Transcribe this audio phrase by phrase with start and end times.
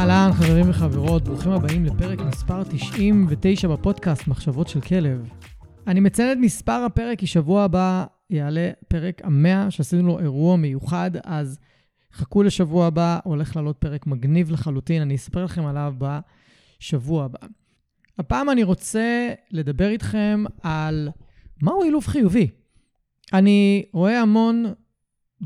[0.00, 5.30] אהלן, חברים וחברות, ברוכים הבאים לפרק מספר 99 בפודקאסט מחשבות של כלב.
[5.86, 11.10] אני מציין את מספר הפרק כי שבוע הבא יעלה פרק המאה, שעשינו לו אירוע מיוחד,
[11.24, 11.58] אז
[12.12, 17.46] חכו לשבוע הבא, הולך לעלות פרק מגניב לחלוטין, אני אספר לכם עליו בשבוע הבא.
[18.18, 21.08] הפעם אני רוצה לדבר איתכם על
[21.62, 22.50] מהו אילוף חיובי.
[23.32, 24.64] אני רואה המון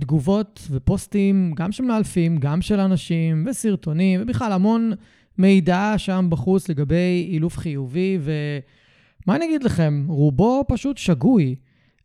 [0.00, 4.92] תגובות ופוסטים, גם של מאלפים, גם של אנשים, וסרטונים, ובכלל המון
[5.38, 11.54] מידע שם בחוץ לגבי אילוף חיובי, ומה אני אגיד לכם, רובו פשוט שגוי.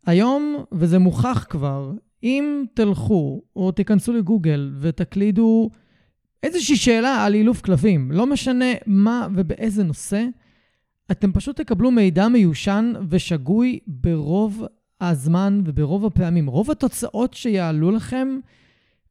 [0.06, 5.70] היום, וזה מוכח כבר, אם תלכו או תיכנסו לגוגל ותקלידו
[6.42, 10.26] איזושהי שאלה על אילוף כלבים, לא משנה מה ובאיזה נושא,
[11.10, 14.64] אתם פשוט תקבלו מידע מיושן ושגוי ברוב
[15.00, 18.28] הזמן וברוב הפעמים, רוב התוצאות שיעלו לכם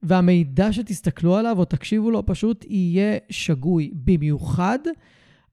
[0.04, 4.80] והמידע שתסתכלו עליו או תקשיבו לו פשוט יהיה שגוי, במיוחד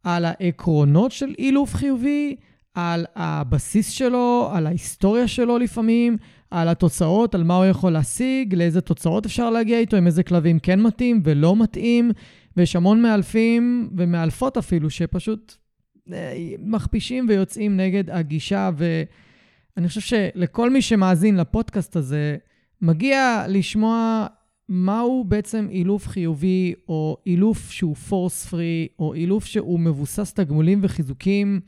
[0.03, 2.37] על העקרונות של אילוף חיובי,
[2.75, 6.17] על הבסיס שלו, על ההיסטוריה שלו לפעמים,
[6.51, 10.59] על התוצאות, על מה הוא יכול להשיג, לאיזה תוצאות אפשר להגיע איתו, עם איזה כלבים
[10.59, 12.11] כן מתאים ולא מתאים,
[12.57, 15.55] ויש המון מאלפים ומאלפות אפילו שפשוט
[16.13, 19.03] אה, מכפישים ויוצאים נגד הגישה ו...
[19.77, 22.37] אני חושב שלכל מי שמאזין לפודקאסט הזה,
[22.83, 24.27] מגיע לשמוע
[24.69, 31.61] מהו בעצם אילוף חיובי, או אילוף שהוא פורס פרי, או אילוף שהוא מבוסס תגמולים וחיזוקים,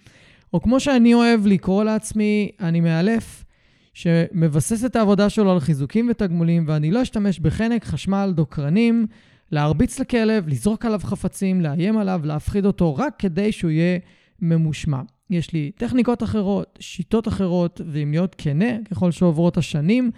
[0.53, 3.45] או כמו שאני אוהב לקרוא לעצמי, אני מאלף
[3.95, 9.07] שמבסס את העבודה שלו על חיזוקים ותגמולים, ואני לא אשתמש בחנק, חשמל, דוקרנים,
[9.53, 13.99] להרביץ לכלב, לזרוק עליו חפצים, לאיים עליו, להפחיד אותו, רק כדי שהוא יהיה
[14.41, 15.01] ממושמע.
[15.31, 20.11] יש לי טכניקות אחרות, שיטות אחרות, ואם להיות כנה, ככל שעוברות השנים,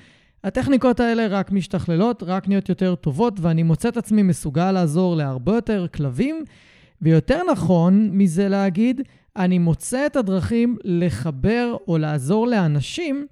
[0.44, 5.54] הטכניקות האלה רק משתכללות, רק נהיות יותר טובות, ואני מוצא את עצמי מסוגל לעזור להרבה
[5.54, 6.44] יותר כלבים,
[7.02, 9.00] ויותר נכון מזה להגיד,
[9.36, 13.26] אני מוצא את הדרכים לחבר או לעזור לאנשים,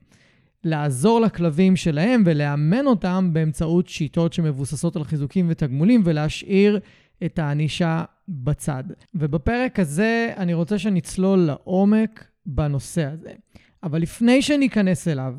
[0.65, 6.81] לעזור לכלבים שלהם ולאמן אותם באמצעות שיטות שמבוססות על חיזוקים ותגמולים, ולהשאיר
[7.25, 8.85] את הענישה בצד.
[9.15, 13.33] ובפרק הזה אני רוצה שנצלול לעומק בנושא הזה.
[13.83, 15.35] אבל לפני שניכנס אליו,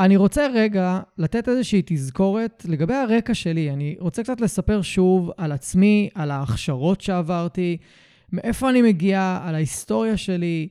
[0.00, 3.70] אני רוצה רגע לתת איזושהי תזכורת לגבי הרקע שלי.
[3.70, 7.76] אני רוצה קצת לספר שוב על עצמי, על ההכשרות שעברתי,
[8.32, 10.68] מאיפה אני מגיע, על ההיסטוריה שלי.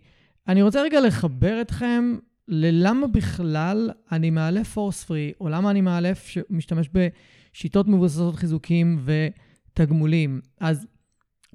[0.47, 2.15] אני רוצה רגע לחבר אתכם
[2.47, 10.41] ללמה בכלל אני מאלף פורס פרי, או למה אני מאלף שמשתמש בשיטות מבוססות חיזוקים ותגמולים.
[10.59, 10.87] אז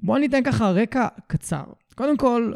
[0.01, 1.63] בואו ניתן ככה רקע קצר.
[1.95, 2.53] קודם כל,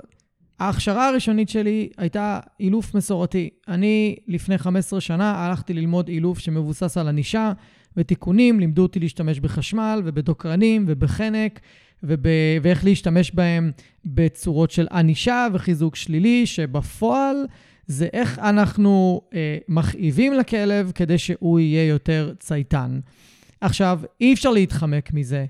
[0.60, 3.50] ההכשרה הראשונית שלי הייתה אילוף מסורתי.
[3.68, 7.52] אני לפני 15 שנה הלכתי ללמוד אילוף שמבוסס על ענישה
[7.98, 11.60] ותיקונים, לימדו אותי להשתמש בחשמל ובדוקרנים ובחנק
[12.04, 12.20] וב...
[12.62, 13.72] ואיך להשתמש בהם
[14.06, 17.46] בצורות של ענישה וחיזוק שלילי, שבפועל
[17.88, 23.00] זה איך אנחנו אה, מכאיבים לכלב כדי שהוא יהיה יותר צייתן.
[23.62, 25.46] עכשיו, אי אפשר להתחמק מזה.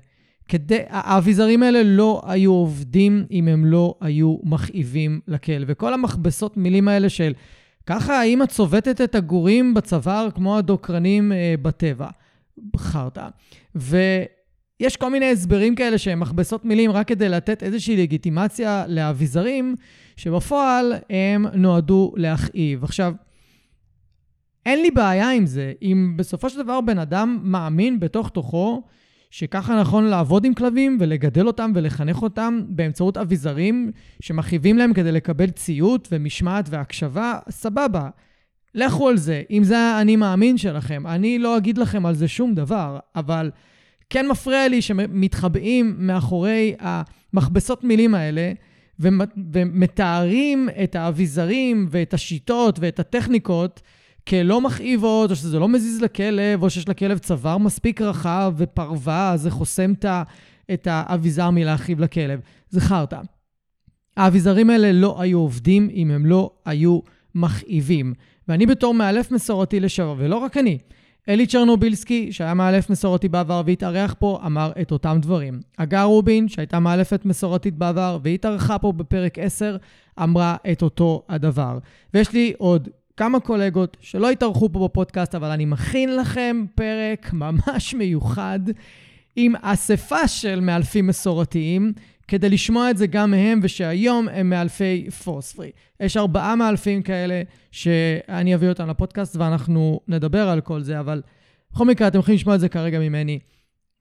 [0.48, 5.64] כדי, האביזרים האלה לא היו עובדים אם הם לא היו מכאיבים לכלב.
[5.70, 7.32] וכל המכבסות מילים האלה של
[7.86, 12.08] ככה האמא צובטת את הגורים בצוואר כמו הדוקרנים אה, בטבע.
[12.76, 13.28] חרטא.
[13.74, 19.74] ויש כל מיני הסברים כאלה שהם מכבסות מילים רק כדי לתת איזושהי לגיטימציה לאביזרים,
[20.16, 22.84] שבפועל הם נועדו להכאיב.
[22.84, 23.12] עכשיו,
[24.66, 25.72] אין לי בעיה עם זה.
[25.82, 28.82] אם בסופו של דבר בן אדם מאמין בתוך תוכו
[29.30, 33.90] שככה נכון לעבוד עם כלבים ולגדל אותם ולחנך אותם באמצעות אביזרים
[34.20, 38.08] שמכאיבים להם כדי לקבל ציות ומשמעת והקשבה, סבבה.
[38.74, 41.06] לכו על זה, אם זה האני מאמין שלכם.
[41.06, 43.50] אני לא אגיד לכם על זה שום דבר, אבל
[44.10, 48.52] כן מפריע לי שמתחבאים מאחורי המכבסות מילים האלה,
[48.98, 53.82] ומתארים את האביזרים ואת השיטות ואת הטכניקות
[54.28, 59.42] כלא מכאיבות, או שזה לא מזיז לכלב, או שיש לכלב צוואר מספיק רחב ופרווה, אז
[59.42, 59.92] זה חוסם
[60.72, 62.40] את האביזר מלהכאיב לכלב.
[62.70, 63.20] זה חרטא.
[64.16, 67.00] האביזרים האלה לא היו עובדים אם הם לא היו
[67.34, 68.14] מכאיבים.
[68.48, 70.78] ואני בתור מאלף מסורתי לשעבר, ולא רק אני,
[71.28, 75.60] אלי צ'רנובילסקי, שהיה מאלף מסורתי בעבר והתארח פה, אמר את אותם דברים.
[75.78, 79.76] הגר רובין, שהייתה מאלפת מסורתית בעבר והתארחה פה בפרק 10,
[80.22, 81.78] אמרה את אותו הדבר.
[82.14, 82.88] ויש לי עוד
[83.18, 88.60] כמה קולגות שלא התארחו פה בפודקאסט, אבל אני מכין לכם פרק ממש מיוחד
[89.36, 91.92] עם אספה של מאלפים מסורתיים,
[92.28, 95.70] כדי לשמוע את זה גם מהם, ושהיום הם מאלפי פוספרי.
[96.00, 101.22] יש ארבעה מאלפים כאלה שאני אביא אותם לפודקאסט ואנחנו נדבר על כל זה, אבל
[101.72, 103.38] בכל מקרה, אתם יכולים לשמוע את זה כרגע ממני.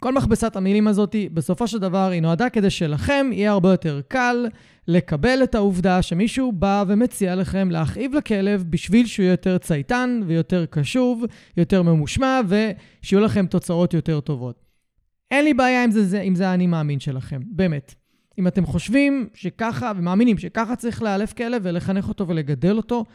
[0.01, 4.45] כל מכבסת המילים הזאת, בסופו של דבר, היא נועדה כדי שלכם יהיה הרבה יותר קל
[4.88, 10.65] לקבל את העובדה שמישהו בא ומציע לכם להכאיב לכלב בשביל שהוא יהיה יותר צייתן ויותר
[10.65, 11.23] קשוב,
[11.57, 14.65] יותר ממושמע, ושיהיו לכם תוצאות יותר טובות.
[15.31, 17.95] אין לי בעיה עם זה, עם זה האני מאמין שלכם, באמת.
[18.39, 23.05] אם אתם חושבים שככה, ומאמינים שככה צריך לאלף כלב ולחנך אותו ולגדל אותו,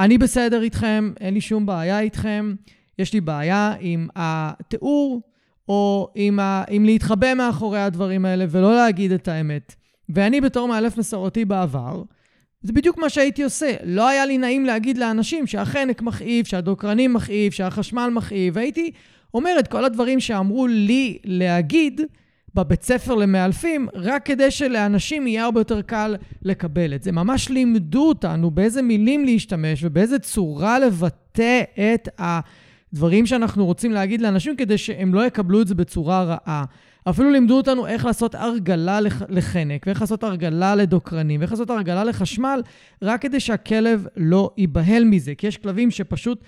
[0.00, 2.54] אני בסדר איתכם, אין לי שום בעיה איתכם.
[2.98, 5.20] יש לי בעיה עם התיאור,
[5.72, 6.64] או עם, ה...
[6.70, 9.74] עם להתחבא מאחורי הדברים האלה ולא להגיד את האמת.
[10.08, 12.02] ואני בתור מאלף מסורתי בעבר,
[12.62, 13.74] זה בדיוק מה שהייתי עושה.
[13.84, 18.90] לא היה לי נעים להגיד לאנשים שהחנק מכאיב, שהדוקרנים מכאיב, שהחשמל מכאיב, והייתי
[19.34, 22.00] אומר את כל הדברים שאמרו לי להגיד,
[22.54, 27.12] בבית ספר למאלפים, רק כדי שלאנשים יהיה הרבה יותר קל לקבל את זה.
[27.12, 31.62] ממש לימדו אותנו באיזה מילים להשתמש ובאיזה צורה לבטא
[31.94, 32.08] את
[32.92, 36.64] הדברים שאנחנו רוצים להגיד לאנשים כדי שהם לא יקבלו את זה בצורה רעה.
[37.04, 42.62] אפילו לימדו אותנו איך לעשות הרגלה לחנק, ואיך לעשות הרגלה לדוקרנים, ואיך לעשות הרגלה לחשמל,
[43.02, 45.34] רק כדי שהכלב לא ייבהל מזה.
[45.34, 46.44] כי יש כלבים שפשוט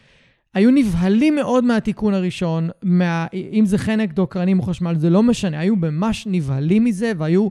[0.54, 5.58] היו נבהלים מאוד מהתיקון הראשון, מה, אם זה חנק, דוקרנים או חשמל, זה לא משנה,
[5.60, 7.48] היו ממש נבהלים מזה והיו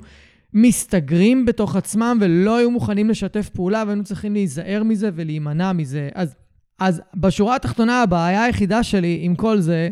[0.54, 6.10] מסתגרים בתוך עצמם ולא היו מוכנים לשתף פעולה והיינו צריכים להיזהר מזה ולהימנע מזה.
[6.16, 6.36] אז,
[6.84, 9.90] אז בשורה התחתונה, הבעיה היחידה שלי עם כל זה,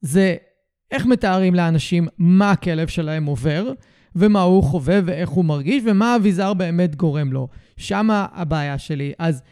[0.00, 0.34] זה
[0.90, 3.72] איך מתארים לאנשים מה הכלב שלהם עובר,
[4.16, 7.48] ומה הוא חווה ואיך הוא מרגיש, ומה האביזר באמת גורם לו.
[7.76, 9.12] שמה הבעיה שלי.
[9.18, 9.42] אז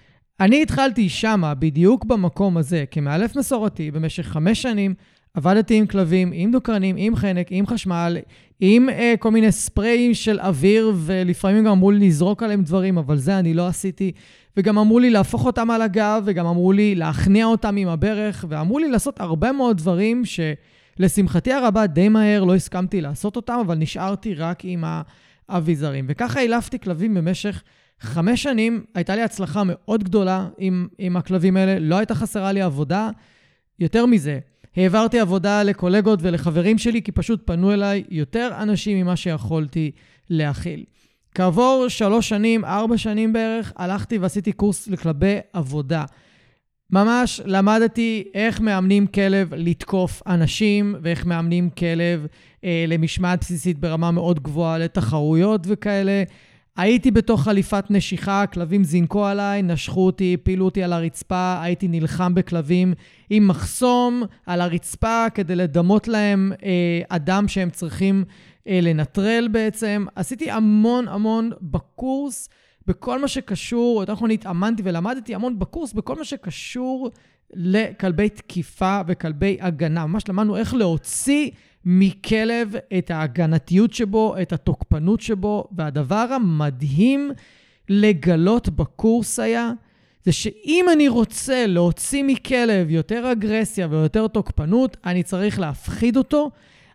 [0.40, 4.94] אני התחלתי שמה, בדיוק במקום הזה, כמאלף מסורתי, במשך חמש שנים,
[5.34, 8.16] עבדתי עם כלבים, עם דוקרנים, עם חנק, עם חשמל,
[8.60, 13.16] עם אה, כל מיני ספריים של אוויר, ולפעמים גם אמרו לי לזרוק עליהם דברים, אבל
[13.16, 14.12] זה אני לא עשיתי.
[14.56, 18.78] וגם אמרו לי להפוך אותם על הגב, וגם אמרו לי להכניע אותם עם הברך, ואמרו
[18.78, 24.34] לי לעשות הרבה מאוד דברים שלשמחתי הרבה די מהר לא הסכמתי לעשות אותם, אבל נשארתי
[24.34, 24.84] רק עם
[25.48, 26.04] האביזרים.
[26.08, 27.62] וככה אילפתי כלבים במשך
[28.00, 32.62] חמש שנים הייתה לי הצלחה מאוד גדולה עם, עם הכלבים האלה, לא הייתה חסרה לי
[32.62, 33.10] עבודה.
[33.78, 34.38] יותר מזה,
[34.76, 39.90] העברתי עבודה לקולגות ולחברים שלי, כי פשוט פנו אליי יותר אנשים ממה שיכולתי
[40.30, 40.84] להכיל.
[41.34, 46.04] כעבור שלוש שנים, ארבע שנים בערך, הלכתי ועשיתי קורס לכלבי עבודה.
[46.90, 52.26] ממש למדתי איך מאמנים כלב לתקוף אנשים, ואיך מאמנים כלב
[52.64, 56.22] אה, למשמעת בסיסית ברמה מאוד גבוהה לתחרויות וכאלה.
[56.76, 62.34] הייתי בתוך חליפת נשיכה, כלבים זינקו עליי, נשכו אותי, הפילו אותי על הרצפה, הייתי נלחם
[62.34, 62.94] בכלבים
[63.30, 68.24] עם מחסום על הרצפה כדי לדמות להם אה, אדם שהם צריכים
[68.68, 70.04] אה, לנטרל בעצם.
[70.14, 72.48] עשיתי המון המון בקורס,
[72.86, 77.10] בכל מה שקשור, יותר נכון התאמנתי ולמדתי המון בקורס בכל מה שקשור
[77.54, 80.06] לכלבי תקיפה וכלבי הגנה.
[80.06, 81.50] ממש למדנו איך להוציא
[81.84, 87.30] מכלב את ההגנתיות שבו, את התוקפנות שבו, והדבר המדהים
[87.88, 89.72] לגלות בקורס היה,
[90.24, 96.50] זה שאם אני רוצה להוציא מכלב יותר אגרסיה ויותר תוקפנות, אני צריך להפחיד אותו,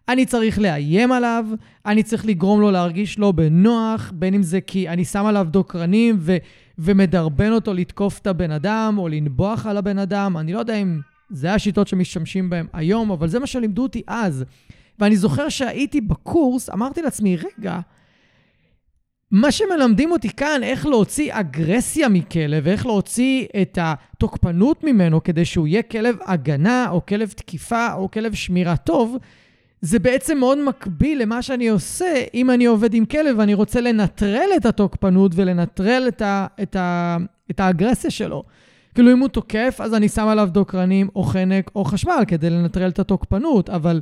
[0.10, 1.46] אני צריך לאיים עליו,
[1.86, 6.16] אני צריך לגרום לו להרגיש לא בנוח, בין אם זה כי אני שם עליו דוקרנים
[6.20, 6.38] ו-
[6.80, 10.38] ומדרבן אותו לתקוף את הבן אדם או לנבוח על הבן אדם.
[10.38, 14.46] אני לא יודע אם זה השיטות שמשתמשים בהן היום, אבל זה מה שלימדו אותי אז.
[15.00, 17.80] ואני זוכר שהייתי בקורס, אמרתי לעצמי, רגע,
[19.32, 25.68] מה שמלמדים אותי כאן, איך להוציא אגרסיה מכלב, ואיך להוציא את התוקפנות ממנו כדי שהוא
[25.68, 29.18] יהיה כלב הגנה, או כלב תקיפה, או כלב שמירה טוב,
[29.82, 34.50] זה בעצם מאוד מקביל למה שאני עושה אם אני עובד עם כלב ואני רוצה לנטרל
[34.58, 37.18] את התוקפנות ולנטרל את, ה, את, ה,
[37.52, 38.44] את האגרסיה שלו.
[38.96, 42.90] כאילו, אם הוא תוקף, אז אני שם עליו דוקרנים או חנק או חשמל כדי לנטרל
[42.90, 44.02] את התוקפנות, אבל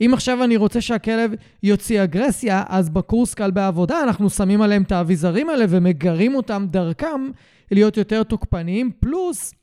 [0.00, 4.92] אם עכשיו אני רוצה שהכלב יוציא אגרסיה, אז בקורס קל בעבודה אנחנו שמים עליהם את
[4.92, 7.30] האביזרים האלה ומגרים אותם דרכם
[7.70, 9.54] להיות יותר תוקפניים, פלוס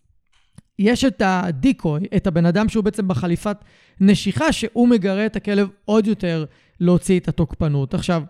[0.80, 3.58] יש את הדיקוי, את הבן אדם שהוא בעצם בחליפת
[4.00, 6.46] נשיכה, שהוא מגרה את הכלב עוד יותר
[6.80, 7.94] להוציא את התוקפנות.
[7.94, 8.24] עכשיו,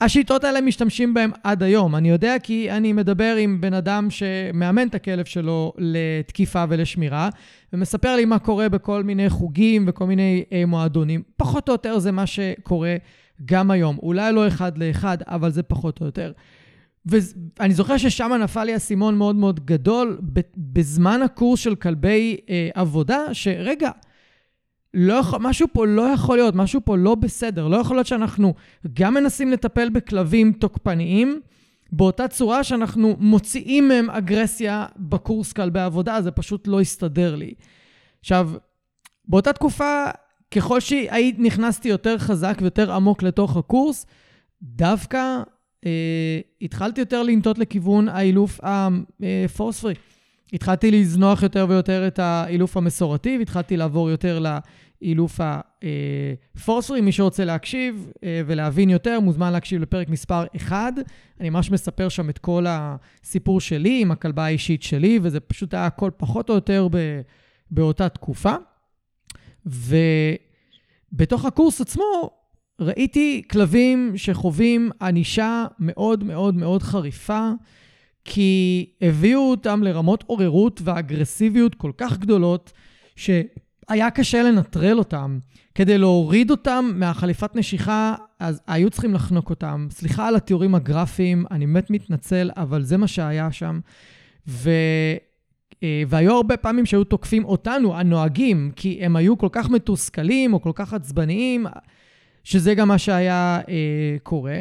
[0.00, 1.96] השיטות האלה משתמשים בהן עד היום.
[1.96, 7.28] אני יודע כי אני מדבר עם בן אדם שמאמן את הכלב שלו לתקיפה ולשמירה,
[7.72, 11.22] ומספר לי מה קורה בכל מיני חוגים וכל מיני אה, מועדונים.
[11.36, 12.96] פחות או יותר זה מה שקורה
[13.44, 13.98] גם היום.
[14.02, 16.32] אולי לא אחד לאחד, אבל זה פחות או יותר.
[17.06, 20.18] ואני זוכר ששם נפל לי אסימון מאוד מאוד גדול,
[20.56, 23.90] בזמן הקורס של כלבי אה, עבודה, שרגע,
[24.98, 27.68] לא משהו פה לא יכול להיות, משהו פה לא בסדר.
[27.68, 28.54] לא יכול להיות שאנחנו
[28.94, 31.40] גם מנסים לטפל בכלבים תוקפניים,
[31.92, 37.54] באותה צורה שאנחנו מוציאים מהם אגרסיה בקורס כלבי עבודה, זה פשוט לא הסתדר לי.
[38.20, 38.50] עכשיו,
[39.28, 40.04] באותה תקופה,
[40.50, 44.06] ככל שנכנסתי יותר חזק ויותר עמוק לתוך הקורס,
[44.62, 45.42] דווקא
[45.86, 49.94] אה, התחלתי יותר לנטות לכיוון האילוף הפורס-פרי.
[50.52, 54.38] התחלתי לזנוח יותר ויותר את האילוף המסורתי, והתחלתי לעבור יותר
[55.02, 55.40] לאילוף
[56.56, 57.00] הפורס-פרי.
[57.00, 60.92] מי שרוצה להקשיב אה, ולהבין יותר, מוזמן להקשיב לפרק מספר 1.
[61.40, 65.86] אני ממש מספר שם את כל הסיפור שלי עם הכלבה האישית שלי, וזה פשוט היה
[65.86, 67.20] הכל פחות או יותר ב,
[67.70, 68.54] באותה תקופה.
[71.12, 72.30] ובתוך הקורס עצמו,
[72.80, 77.50] ראיתי כלבים שחווים ענישה מאוד מאוד מאוד חריפה,
[78.24, 82.72] כי הביאו אותם לרמות עוררות ואגרסיביות כל כך גדולות,
[83.90, 85.38] שהיה קשה לנטרל אותם.
[85.74, 89.86] כדי להוריד אותם מהחליפת נשיכה, אז היו צריכים לחנוק אותם.
[89.90, 93.80] סליחה על התיאורים הגרפיים, אני באמת מתנצל, אבל זה מה שהיה שם.
[94.48, 94.70] ו...
[95.82, 100.62] אה, והיו הרבה פעמים שהיו תוקפים אותנו, הנוהגים, כי הם היו כל כך מתוסכלים או
[100.62, 101.66] כל כך עצבניים.
[102.46, 104.58] שזה גם מה שהיה אה, קורה.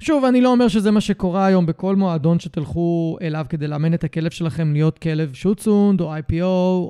[0.00, 4.04] ושוב, אני לא אומר שזה מה שקורה היום בכל מועדון שתלכו אליו כדי לאמן את
[4.04, 6.42] הכלב שלכם להיות כלב שוטסונד, או IPO,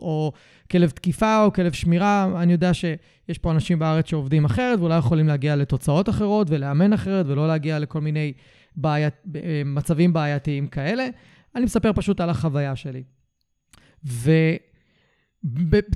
[0.02, 0.32] או
[0.70, 2.42] כלב תקיפה, או כלב שמירה.
[2.42, 7.26] אני יודע שיש פה אנשים בארץ שעובדים אחרת, ואולי יכולים להגיע לתוצאות אחרות, ולאמן אחרת,
[7.28, 8.32] ולא להגיע לכל מיני
[8.76, 11.08] בעיית, אה, מצבים בעייתיים כאלה.
[11.54, 13.02] אני מספר פשוט על החוויה שלי.
[14.04, 14.30] ו...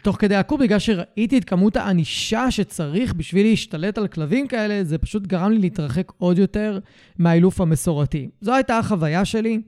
[0.03, 4.99] תוך כדי הקורס, בגלל שראיתי את כמות הענישה שצריך בשביל להשתלט על כלבים כאלה, זה
[4.99, 6.79] פשוט גרם לי להתרחק עוד יותר
[7.19, 8.29] מהאילוף המסורתי.
[8.41, 9.61] זו הייתה החוויה שלי.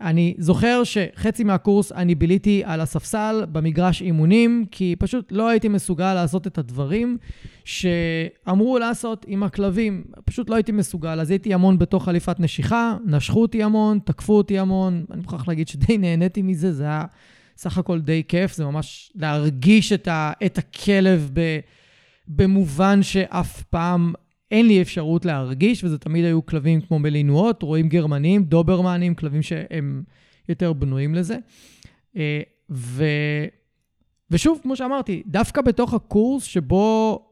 [0.00, 6.14] אני זוכר שחצי מהקורס אני ביליתי על הספסל במגרש אימונים, כי פשוט לא הייתי מסוגל
[6.14, 7.16] לעשות את הדברים
[7.64, 10.04] שאמרו לעשות עם הכלבים.
[10.24, 11.20] פשוט לא הייתי מסוגל.
[11.20, 15.04] אז הייתי המון בתוך חליפת נשיכה, נשכו אותי המון, תקפו אותי המון.
[15.10, 17.04] אני מוכרח להגיד שדי נהניתי מזה, זה היה...
[17.56, 21.58] סך הכל די כיף, זה ממש להרגיש את, ה, את הכלב ב,
[22.28, 24.12] במובן שאף פעם
[24.50, 30.02] אין לי אפשרות להרגיש, וזה תמיד היו כלבים כמו מלינואות, רואים גרמנים, דוברמנים, כלבים שהם
[30.48, 31.36] יותר בנויים לזה.
[32.16, 33.04] אה, ו...
[34.30, 37.22] ושוב, כמו שאמרתי, דווקא בתוך הקורס שבו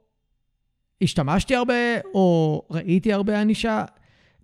[1.02, 1.74] השתמשתי הרבה,
[2.14, 3.84] או ראיתי הרבה ענישה,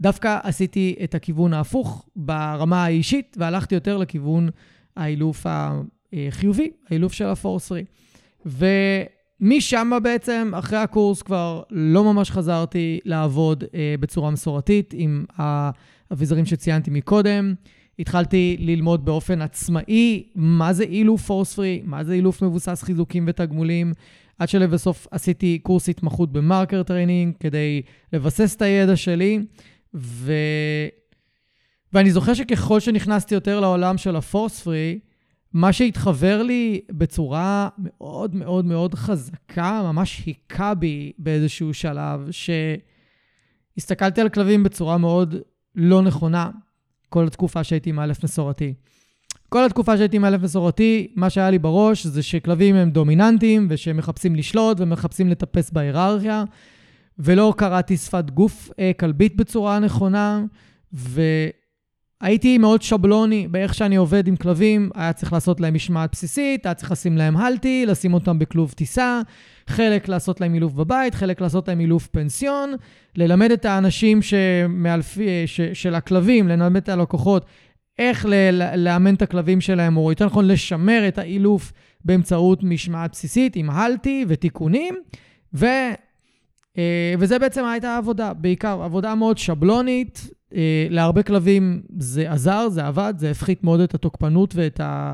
[0.01, 4.49] דווקא עשיתי את הכיוון ההפוך ברמה האישית, והלכתי יותר לכיוון
[4.97, 5.47] האילוף
[6.13, 7.85] החיובי, האילוף של הפורסרי.
[8.47, 16.91] ומשם בעצם, אחרי הקורס כבר לא ממש חזרתי לעבוד אה, בצורה מסורתית עם האביזרים שציינתי
[16.91, 17.55] מקודם.
[17.99, 23.93] התחלתי ללמוד באופן עצמאי מה זה אילוף force-free, מה זה אילוף מבוסס חיזוקים ותגמולים,
[24.39, 27.83] עד שלבסוף עשיתי קורס התמחות ב marker training כדי
[28.13, 29.39] לבסס את הידע שלי,
[29.95, 30.33] ו...
[31.93, 34.99] ואני זוכר שככל שנכנסתי יותר לעולם של ה force free,
[35.53, 42.29] מה שהתחבר לי בצורה מאוד מאוד מאוד חזקה, ממש היכה בי באיזשהו שלב,
[43.77, 45.35] שהסתכלתי על כלבים בצורה מאוד
[45.75, 46.51] לא נכונה
[47.09, 48.75] כל התקופה שהייתי עם א' מסורתי.
[49.49, 53.97] כל התקופה שהייתי עם א' מסורתי, מה שהיה לי בראש זה שכלבים הם דומיננטיים ושהם
[53.97, 56.45] מחפשים לשלוט ומחפשים לטפס בהיררכיה,
[57.19, 60.45] ולא קראתי שפת גוף אה, כלבית בצורה נכונה,
[60.95, 61.23] ו...
[62.21, 66.75] הייתי מאוד שבלוני באיך שאני עובד עם כלבים, היה צריך לעשות להם משמעת בסיסית, היה
[66.75, 69.21] צריך לשים להם הלטי, לשים אותם בכלוב טיסה,
[69.67, 72.75] חלק לעשות להם אילוף בבית, חלק לעשות להם אילוף פנסיון,
[73.17, 77.45] ללמד את האנשים שמאלפי, ש, של הכלבים, ללמד את הלקוחות
[77.99, 81.73] איך ל- לאמן את הכלבים שלהם, או יותר נכון לשמר את האילוף
[82.05, 84.95] באמצעות משמעת בסיסית עם הלטי ותיקונים,
[85.55, 85.67] ו...
[86.79, 90.31] אה, וזה בעצם הייתה העבודה, בעיקר עבודה מאוד שבלונית,
[90.91, 95.13] להרבה כלבים זה עזר, זה עבד, זה הפחית מאוד את התוקפנות ואת, ה,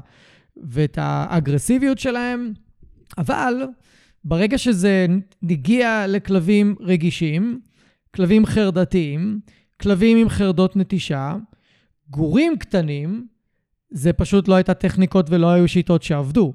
[0.57, 2.53] ואת האגרסיביות שלהם,
[3.19, 3.63] אבל
[4.25, 5.07] ברגע שזה
[5.51, 7.61] הגיע לכלבים רגישים,
[8.15, 9.41] כלבים חרדתיים,
[9.81, 11.37] כלבים עם חרדות נטישה,
[12.11, 13.27] גורים קטנים,
[13.91, 16.53] זה פשוט לא הייתה טכניקות ולא היו שיטות שעבדו.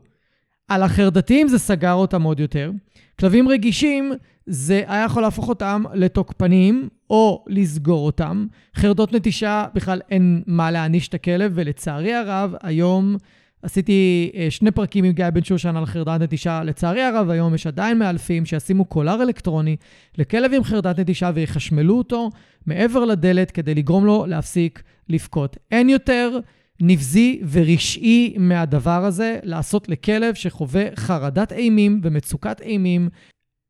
[0.71, 2.71] על החרדתיים זה סגר אותם עוד יותר.
[3.19, 4.13] כלבים רגישים,
[4.45, 8.45] זה היה יכול להפוך אותם לתוקפנים או לסגור אותם.
[8.75, 13.15] חרדות נטישה, בכלל אין מה להעניש את הכלב, ולצערי הרב, היום
[13.63, 16.63] עשיתי אה, שני פרקים עם גיא בן שושן על חרדת נטישה.
[16.63, 19.75] לצערי הרב, היום יש עדיין מאלפים שישימו קולר אלקטרוני
[20.17, 22.29] לכלב עם חרדת נטישה ויחשמלו אותו
[22.65, 25.57] מעבר לדלת כדי לגרום לו להפסיק לבכות.
[25.71, 26.39] אין יותר
[26.81, 33.09] נבזי ורשעי מהדבר הזה לעשות לכלב שחווה חרדת אימים ומצוקת אימים,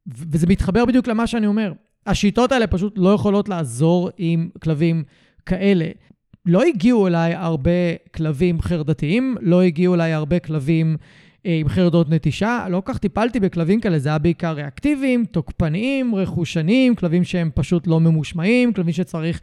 [0.07, 1.73] וזה מתחבר בדיוק למה שאני אומר.
[2.05, 5.03] השיטות האלה פשוט לא יכולות לעזור עם כלבים
[5.45, 5.85] כאלה.
[6.45, 7.71] לא הגיעו אליי הרבה
[8.15, 10.97] כלבים חרדתיים, לא הגיעו אליי הרבה כלבים
[11.45, 12.65] אה, עם חרדות נטישה.
[12.69, 17.87] לא כל כך טיפלתי בכלבים כאלה, זה היה בעיקר ריאקטיביים, תוקפניים, רכושניים, כלבים שהם פשוט
[17.87, 19.41] לא ממושמעים, כלבים שצריך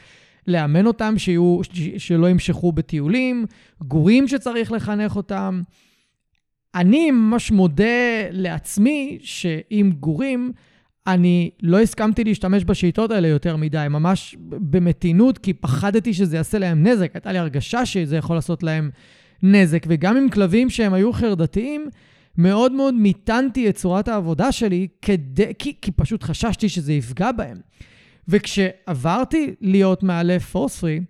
[0.48, 1.60] לאמן אותם, שיהיו,
[1.98, 3.46] שלא ימשכו בטיולים,
[3.82, 5.62] גורים שצריך לחנך אותם.
[6.74, 7.84] אני ממש מודה
[8.30, 10.52] לעצמי שעם גורים,
[11.06, 16.86] אני לא הסכמתי להשתמש בשיטות האלה יותר מדי, ממש במתינות, כי פחדתי שזה יעשה להם
[16.86, 17.10] נזק.
[17.14, 18.90] הייתה לי הרגשה שזה יכול לעשות להם
[19.42, 19.82] נזק.
[19.88, 21.88] וגם עם כלבים שהם היו חרדתיים,
[22.38, 27.56] מאוד מאוד מיתנתי את צורת העבודה שלי, כדי, כי, כי פשוט חששתי שזה יפגע בהם.
[28.28, 31.00] וכשעברתי להיות מעלה פורס פרי,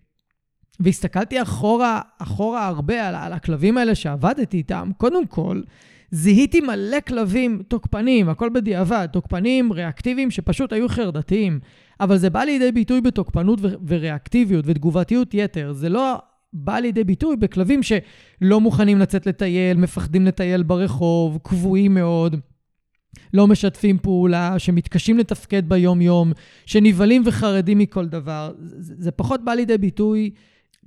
[0.80, 5.62] והסתכלתי אחורה, אחורה הרבה על, על הכלבים האלה שעבדתי איתם, קודם כל,
[6.10, 11.60] זיהיתי מלא כלבים תוקפנים, הכל בדיעבד, תוקפנים, ריאקטיביים, שפשוט היו חרדתיים.
[12.00, 15.72] אבל זה בא לידי ביטוי בתוקפנות ו- וריאקטיביות ותגובתיות יתר.
[15.72, 16.18] זה לא
[16.52, 22.36] בא לידי ביטוי בכלבים שלא מוכנים לצאת לטייל, מפחדים לטייל ברחוב, קבועים מאוד.
[23.34, 26.32] לא משתפים פעולה, שמתקשים לתפקד ביום-יום,
[26.66, 28.52] שנבהלים וחרדים מכל דבר.
[28.58, 30.30] זה, זה פחות בא לידי ביטוי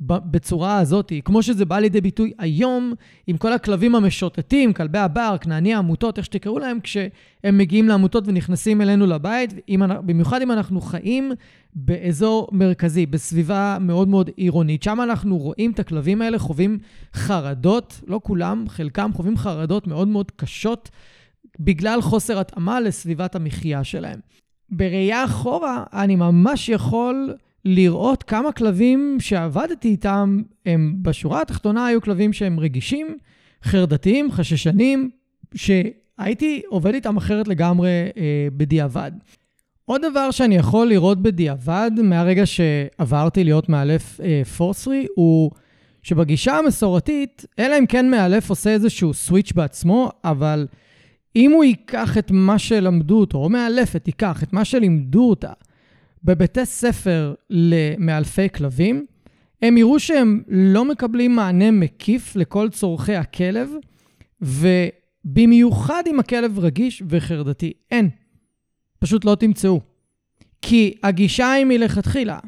[0.01, 2.93] בצורה הזאת, כמו שזה בא לידי ביטוי היום,
[3.27, 8.81] עם כל הכלבים המשוטטים, כלבי הבר, כנעני העמותות, איך שתקראו להם, כשהם מגיעים לעמותות ונכנסים
[8.81, 11.31] אלינו לבית, אם, במיוחד אם אנחנו חיים
[11.75, 14.83] באזור מרכזי, בסביבה מאוד מאוד עירונית.
[14.83, 16.77] שם אנחנו רואים את הכלבים האלה חווים
[17.13, 20.89] חרדות, לא כולם, חלקם חווים חרדות מאוד מאוד קשות.
[21.63, 24.19] בגלל חוסר התאמה לסביבת המחיה שלהם.
[24.69, 27.33] בראייה אחורה, אני ממש יכול
[27.65, 33.17] לראות כמה כלבים שעבדתי איתם, הם בשורה התחתונה היו כלבים שהם רגישים,
[33.63, 35.09] חרדתיים, חששנים,
[35.55, 39.11] שהייתי עובד איתם אחרת לגמרי אה, בדיעבד.
[39.85, 45.51] עוד דבר שאני יכול לראות בדיעבד מהרגע שעברתי להיות מאלף אה, פורסרי, הוא
[46.03, 50.67] שבגישה המסורתית, אלא אם כן מאלף עושה איזשהו סוויץ' בעצמו, אבל
[51.35, 55.51] אם הוא ייקח את מה שלמדו אותו, או מאלפת ייקח את מה שלימדו אותה
[56.23, 59.05] בבתי ספר למאלפי כלבים,
[59.61, 63.71] הם יראו שהם לא מקבלים מענה מקיף לכל צורכי הכלב,
[64.41, 67.73] ובמיוחד אם הכלב רגיש וחרדתי.
[67.91, 68.09] אין.
[68.99, 69.81] פשוט לא תמצאו.
[70.61, 72.39] כי הגישה היא מלכתחילה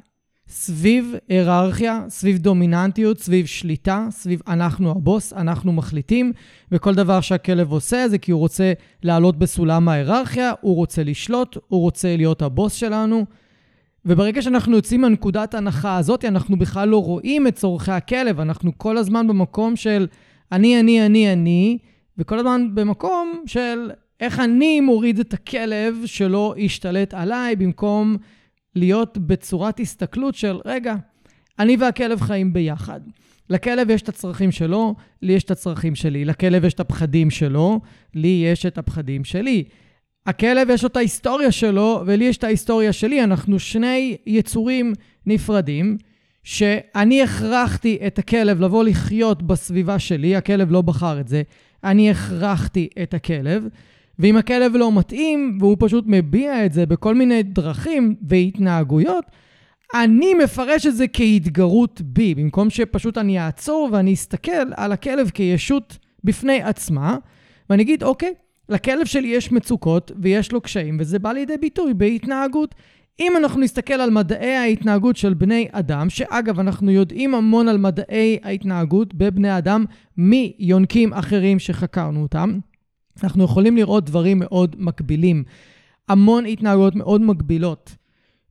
[0.53, 6.31] סביב היררכיה, סביב דומיננטיות, סביב שליטה, סביב אנחנו הבוס, אנחנו מחליטים,
[6.71, 11.81] וכל דבר שהכלב עושה זה כי הוא רוצה לעלות בסולם ההיררכיה, הוא רוצה לשלוט, הוא
[11.81, 13.25] רוצה להיות הבוס שלנו.
[14.05, 18.97] וברגע שאנחנו יוצאים מהנקודת ההנחה הזאת, אנחנו בכלל לא רואים את צורכי הכלב, אנחנו כל
[18.97, 20.07] הזמן במקום של
[20.51, 21.77] אני, אני, אני, אני,
[22.17, 28.17] וכל הזמן במקום של איך אני מוריד את הכלב שלא ישתלט עליי, במקום
[28.75, 30.95] להיות בצורת הסתכלות של, רגע,
[31.59, 33.01] אני והכלב חיים ביחד.
[33.49, 36.25] לכלב יש את הצרכים שלו, לי יש את הצרכים שלי.
[36.25, 37.79] לכלב יש את הפחדים שלו,
[38.15, 39.63] לי יש את הפחדים שלי.
[40.25, 43.23] הכלב יש לו את ההיסטוריה שלו, ולי יש את ההיסטוריה שלי.
[43.23, 44.93] אנחנו שני יצורים
[45.25, 45.97] נפרדים,
[46.43, 51.41] שאני הכרחתי את הכלב לבוא לחיות בסביבה שלי, הכלב לא בחר את זה,
[51.83, 53.67] אני הכרחתי את הכלב,
[54.19, 59.25] ואם הכלב לא מתאים, והוא פשוט מביע את זה בכל מיני דרכים והתנהגויות,
[59.93, 65.97] אני מפרש את זה כהתגרות בי, במקום שפשוט אני אעצור ואני אסתכל על הכלב כישות
[66.23, 67.17] בפני עצמה,
[67.69, 68.33] ואני אגיד, אוקיי,
[68.69, 72.75] לכלב שלי יש מצוקות ויש לו קשיים, וזה בא לידי ביטוי בהתנהגות.
[73.19, 78.37] אם אנחנו נסתכל על מדעי ההתנהגות של בני אדם, שאגב, אנחנו יודעים המון על מדעי
[78.43, 79.85] ההתנהגות בבני אדם
[80.17, 82.59] מיונקים אחרים שחקרנו אותם,
[83.23, 85.43] אנחנו יכולים לראות דברים מאוד מקבילים.
[86.09, 87.95] המון התנהגויות מאוד מקבילות.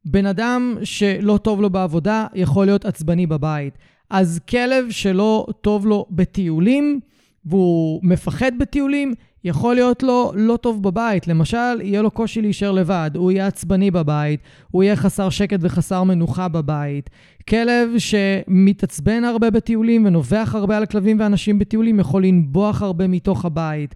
[0.05, 3.79] בן אדם שלא טוב לו בעבודה יכול להיות עצבני בבית.
[4.11, 7.01] אז כלב שלא טוב לו בטיולים,
[7.45, 11.29] והוא מפחד בטיולים, יכול להיות לו לא טוב בבית.
[11.29, 16.03] למשל, יהיה לו קושי להישאר לבד, הוא יהיה עצבני בבית, הוא יהיה חסר שקט וחסר
[16.03, 17.11] מנוחה בבית.
[17.49, 23.95] כלב שמתעצבן הרבה בטיולים ונובח הרבה על הכלבים ואנשים בטיולים יכול לנבוח הרבה מתוך הבית.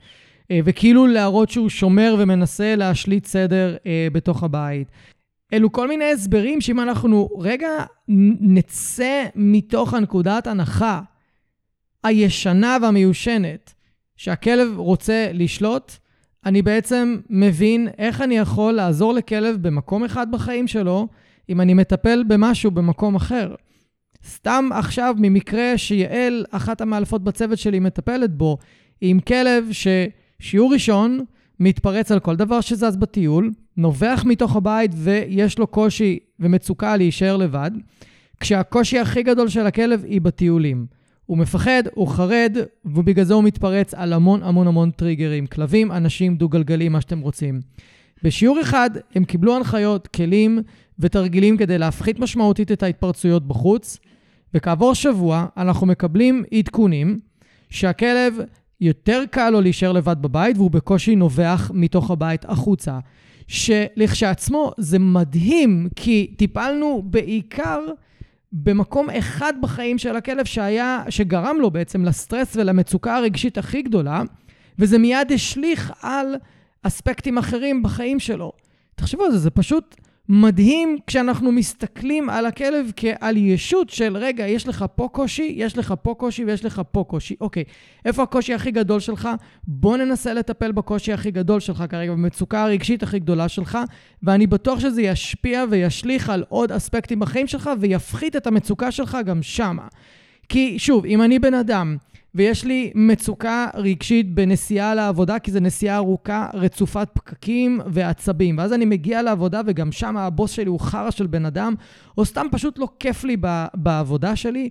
[0.51, 4.89] אה, וכאילו להראות שהוא שומר ומנסה להשליט סדר אה, בתוך הבית.
[5.53, 7.69] אלו כל מיני הסברים שאם אנחנו רגע
[8.41, 11.01] נצא מתוך הנקודת הנחה
[12.05, 13.75] הישנה והמיושנת,
[14.17, 15.93] שהכלב רוצה לשלוט,
[16.47, 21.09] אני בעצם מבין איך אני יכול לעזור לכלב במקום אחד בחיים שלו,
[21.49, 23.55] אם אני מטפל במשהו במקום אחר.
[24.27, 28.59] סתם עכשיו, ממקרה שיעל, אחת המאלפות בצוות שלי, מטפלת בו,
[29.01, 29.69] עם כלב
[30.39, 31.25] ששיעור ראשון
[31.61, 37.71] מתפרץ על כל דבר שזז בטיול, נובח מתוך הבית ויש לו קושי ומצוקה להישאר לבד,
[38.41, 40.87] כשהקושי הכי גדול של הכלב היא בטיולים.
[41.27, 45.47] הוא מפחד, הוא חרד, ובגלל זה הוא מתפרץ על המון המון המון טריגרים.
[45.47, 47.61] כלבים, אנשים, דו-גלגלים, מה שאתם רוצים.
[48.23, 50.63] בשיעור אחד הם קיבלו הנחיות, כלים
[50.99, 53.99] ותרגילים כדי להפחית משמעותית את ההתפרצויות בחוץ,
[54.55, 57.19] וכעבור שבוע אנחנו מקבלים עדכונים
[57.71, 58.35] שהכלב
[58.81, 62.99] יותר קל לו להישאר לבד בבית והוא בקושי נובח מתוך הבית החוצה.
[63.49, 67.81] שלכשעצמו זה מדהים, כי טיפלנו בעיקר
[68.53, 74.23] במקום אחד בחיים של הכלב שהיה, שגרם לו בעצם לסטרס ולמצוקה הרגשית הכי גדולה,
[74.79, 76.35] וזה מיד השליך על
[76.83, 78.53] אספקטים אחרים בחיים שלו.
[78.95, 79.97] תחשבו על זה, זה פשוט
[80.29, 85.95] מדהים כשאנחנו מסתכלים על הכלב כעל ישות של, רגע, יש לך פה קושי, יש לך
[86.03, 87.35] פה קושי ויש לך פה קושי.
[87.41, 87.65] אוקיי,
[88.05, 89.29] איפה הקושי הכי גדול שלך?
[89.67, 93.79] בוא ננסה לטפל בקושי הכי גדול שלך כרגע, במצוקה הרגשית הכי גדולה שלך,
[94.23, 99.43] ואני בטוח שזה ישפיע וישליך על עוד אספקטים בחיים שלך ויפחית את המצוקה שלך גם
[99.43, 99.87] שמה.
[100.49, 101.97] כי שוב, אם אני בן אדם
[102.37, 108.59] ויש לי מצוקה רגשית בנסיעה לעבודה, כי זו נסיעה ארוכה, רצופת פקקים ועצבים.
[108.59, 111.75] ואז אני מגיע לעבודה וגם שם הבוס שלי הוא חרא של בן אדם,
[112.19, 113.37] או סתם פשוט לא כיף לי
[113.75, 114.69] בעבודה שלי,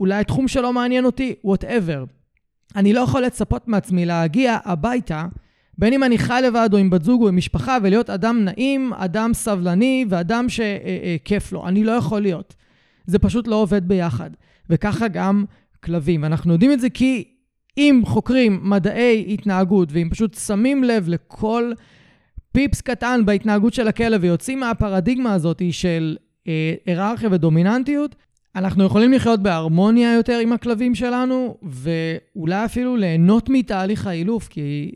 [0.00, 2.04] אולי התחום שלא מעניין אותי, whatever.
[2.76, 5.26] אני לא יכול לצפות מעצמי להגיע הביתה,
[5.78, 8.92] בין אם אני חי לבד או עם בת זוג או עם משפחה, ולהיות אדם נעים,
[8.92, 11.68] אדם סבלני ואדם שכיף לו.
[11.68, 12.54] אני לא יכול להיות.
[13.06, 14.30] זה פשוט לא עובד ביחד.
[14.70, 15.44] וככה גם
[15.84, 16.24] כלבים.
[16.24, 17.24] אנחנו יודעים את זה כי
[17.78, 21.72] אם חוקרים מדעי התנהגות, ואם פשוט שמים לב לכל
[22.52, 26.16] פיפס קטן בהתנהגות של הכלב ויוצאים מהפרדיגמה הזאת של
[26.48, 28.14] אה, היררכיה ודומיננטיות,
[28.56, 34.90] אנחנו יכולים לחיות בהרמוניה יותר עם הכלבים שלנו, ואולי אפילו ליהנות מתהליך האילוף, כי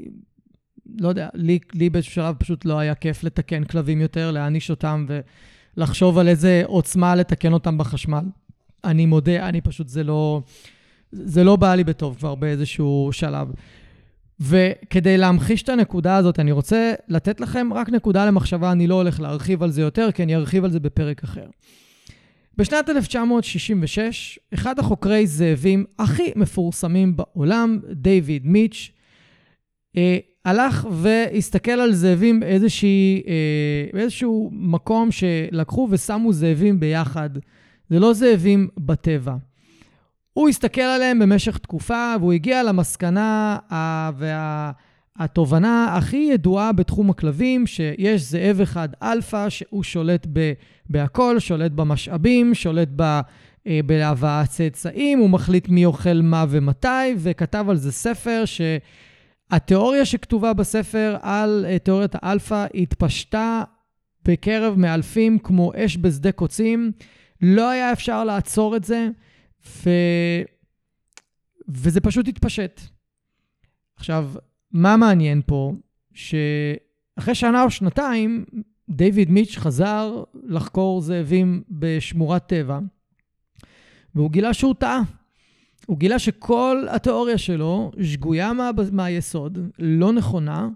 [1.01, 5.07] לא יודע, לי, לי באיזשהו שלב פשוט לא היה כיף לתקן כלבים יותר, להעניש אותם
[5.77, 8.25] ולחשוב על איזה עוצמה לתקן אותם בחשמל.
[8.85, 10.43] אני מודה, אני פשוט, זה לא...
[11.13, 13.49] זה לא בא לי בטוב כבר באיזשהו שלב.
[14.41, 19.21] וכדי להמחיש את הנקודה הזאת, אני רוצה לתת לכם רק נקודה למחשבה, אני לא הולך
[19.21, 21.47] להרחיב על זה יותר, כי אני ארחיב על זה בפרק אחר.
[22.57, 28.91] בשנת 1966, אחד החוקרי זאבים הכי מפורסמים בעולם, דיוויד מיץ',
[29.97, 37.31] אה, הלך והסתכל על זאבים באיזושהי, אה, באיזשהו מקום שלקחו ושמו זאבים ביחד.
[37.91, 39.37] זה לא זאבים בטבע.
[40.33, 43.59] הוא הסתכל עליהם במשך תקופה, והוא הגיע למסקנה
[45.19, 50.53] והתובנה הכי ידועה בתחום הכלבים, שיש זאב אחד אלפא, שהוא שולט ב,
[50.91, 53.21] בהכל, שולט במשאבים, שולט ב...
[53.69, 60.53] אה, בהבאת צאצאים, הוא מחליט מי אוכל מה ומתי, וכתב על זה ספר שהתיאוריה שכתובה
[60.53, 63.63] בספר על אה, תיאוריית האלפא התפשטה
[64.25, 66.93] בקרב מאלפים כמו אש בשדה קוצים.
[67.43, 69.09] לא היה אפשר לעצור את זה.
[69.69, 69.91] ו...
[71.69, 72.81] וזה פשוט התפשט.
[73.97, 74.31] עכשיו,
[74.73, 75.73] מה מעניין פה?
[76.15, 78.45] שאחרי שנה או שנתיים,
[78.89, 82.79] דיוויד מיץ' חזר לחקור זאבים בשמורת טבע,
[84.15, 85.03] והוא גילה שהוא טעה.
[85.87, 90.69] הוא גילה שכל התיאוריה שלו שגויה מה, מהיסוד, לא נכונה,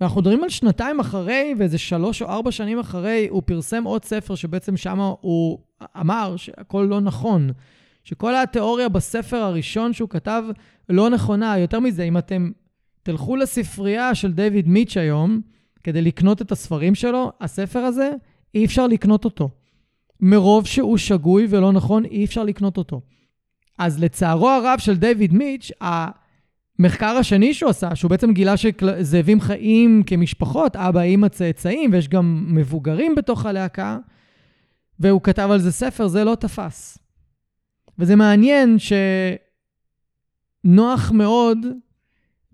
[0.00, 4.34] ואנחנו מדברים על שנתיים אחרי, ואיזה שלוש או ארבע שנים אחרי, הוא פרסם עוד ספר
[4.34, 5.58] שבעצם שם הוא
[6.00, 7.50] אמר שהכל לא נכון.
[8.10, 10.42] שכל התיאוריה בספר הראשון שהוא כתב
[10.88, 11.58] לא נכונה.
[11.58, 12.50] יותר מזה, אם אתם
[13.02, 15.40] תלכו לספרייה של דיוויד מיץ' היום,
[15.84, 18.10] כדי לקנות את הספרים שלו, הספר הזה,
[18.54, 19.50] אי אפשר לקנות אותו.
[20.20, 23.00] מרוב שהוא שגוי ולא נכון, אי אפשר לקנות אותו.
[23.78, 30.02] אז לצערו הרב של דיוויד מיץ', המחקר השני שהוא עשה, שהוא בעצם גילה שזאבים חיים
[30.06, 33.98] כמשפחות, אבא, אימא, צאצאים, ויש גם מבוגרים בתוך הלהקה,
[35.00, 36.98] והוא כתב על זה ספר, זה לא תפס.
[38.00, 38.76] וזה מעניין
[40.64, 41.58] שנוח מאוד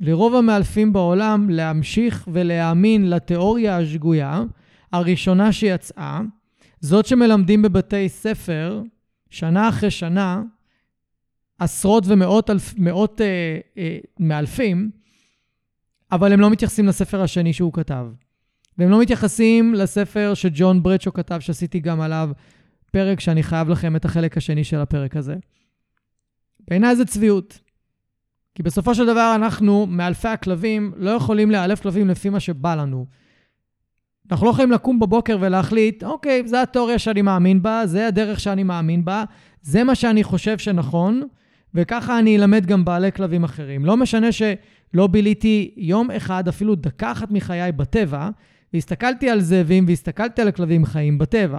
[0.00, 4.42] לרוב המאלפים בעולם להמשיך ולהאמין לתיאוריה השגויה,
[4.92, 6.20] הראשונה שיצאה,
[6.80, 8.82] זאת שמלמדים בבתי ספר,
[9.30, 10.42] שנה אחרי שנה,
[11.58, 14.90] עשרות ומאות אלף, מאות אה, אה, מאלפים,
[16.12, 18.06] אבל הם לא מתייחסים לספר השני שהוא כתב.
[18.78, 22.30] והם לא מתייחסים לספר שג'ון ברדשו כתב, שעשיתי גם עליו
[22.96, 25.34] פרק, שאני חייב לכם את החלק השני של הפרק הזה.
[26.68, 27.60] בעיניי זה צביעות.
[28.54, 33.06] כי בסופו של דבר אנחנו, מאלפי הכלבים, לא יכולים לאלף כלבים לפי מה שבא לנו.
[34.30, 38.62] אנחנו לא יכולים לקום בבוקר ולהחליט, אוקיי, זו התיאוריה שאני מאמין בה, זה הדרך שאני
[38.62, 39.24] מאמין בה,
[39.62, 41.22] זה מה שאני חושב שנכון,
[41.74, 43.84] וככה אני אלמד גם בעלי כלבים אחרים.
[43.84, 48.30] לא משנה שלא ביליתי יום אחד, אפילו דקה אחת מחיי בטבע,
[48.72, 51.58] והסתכלתי על זאבים והסתכלתי על הכלבים חיים בטבע.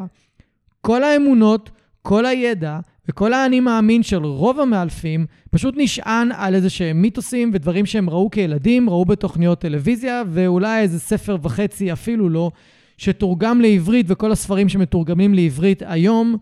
[0.88, 1.70] כל האמונות,
[2.02, 7.86] כל הידע וכל האני מאמין של רוב המאלפים פשוט נשען על איזה שהם מיתוסים ודברים
[7.86, 12.52] שהם ראו כילדים, ראו בתוכניות טלוויזיה, ואולי איזה ספר וחצי, אפילו לא,
[12.98, 16.38] שתורגם לעברית, וכל הספרים שמתורגמים לעברית היום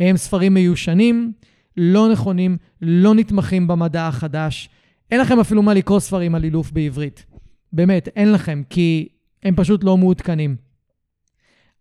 [0.00, 1.32] הם ספרים מיושנים,
[1.76, 4.68] לא נכונים, לא נתמכים במדע החדש.
[5.10, 7.26] אין לכם אפילו מה לקרוא ספרים על אילוף בעברית.
[7.72, 9.08] באמת, אין לכם, כי
[9.42, 10.63] הם פשוט לא מעודכנים.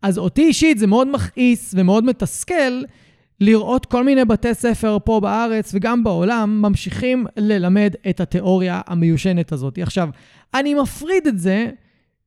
[0.03, 2.83] אז אותי אישית זה מאוד מכעיס ומאוד מתסכל
[3.39, 9.77] לראות כל מיני בתי ספר פה בארץ וגם בעולם ממשיכים ללמד את התיאוריה המיושנת הזאת.
[9.77, 10.09] עכשיו,
[10.53, 11.69] אני מפריד את זה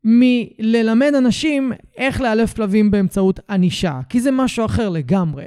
[0.04, 5.46] מללמד אנשים איך לאלף כלבים באמצעות ענישה, כי זה משהו אחר לגמרי.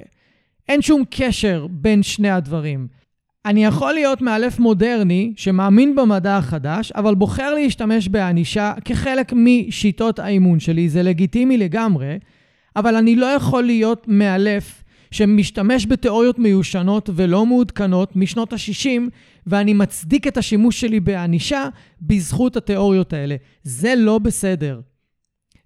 [0.69, 2.87] אין שום קשר בין שני הדברים.
[3.49, 10.59] אני יכול להיות מאלף מודרני שמאמין במדע החדש, אבל בוחר להשתמש בענישה כחלק משיטות האימון
[10.59, 12.17] שלי, זה לגיטימי לגמרי,
[12.75, 19.01] אבל אני לא יכול להיות מאלף שמשתמש בתיאוריות מיושנות ולא מעודכנות משנות ה-60,
[19.47, 21.67] ואני מצדיק את השימוש שלי בענישה
[22.01, 23.35] בזכות התיאוריות האלה.
[23.63, 24.81] זה לא בסדר.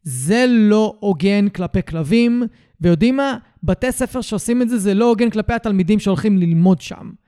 [0.03, 2.43] זה לא הוגן כלפי כלבים,
[2.81, 3.37] ויודעים מה?
[3.63, 7.22] בתי ספר שעושים את זה, זה לא הוגן כלפי התלמידים שהולכים ללמוד שם.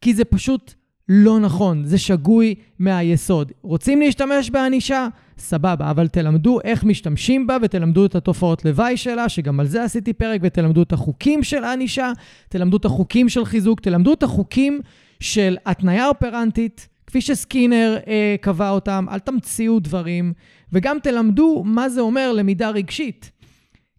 [0.00, 0.74] כי זה פשוט
[1.08, 3.52] לא נכון, זה שגוי מהיסוד.
[3.62, 5.08] רוצים להשתמש בענישה?
[5.38, 10.12] סבבה, אבל תלמדו איך משתמשים בה ותלמדו את התופעות לוואי שלה, שגם על זה עשיתי
[10.12, 12.12] פרק, ותלמדו את החוקים של הענישה,
[12.48, 14.80] תלמדו את החוקים של חיזוק, תלמדו את החוקים
[15.20, 20.32] של התניה אופרנטית, כפי שסקינר אה, קבע אותם, אל תמציאו דברים,
[20.72, 23.30] וגם תלמדו מה זה אומר למידה רגשית.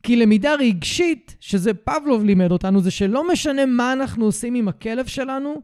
[0.03, 5.05] כי למידה רגשית, שזה פבלוב לימד אותנו, זה שלא משנה מה אנחנו עושים עם הכלב
[5.05, 5.61] שלנו,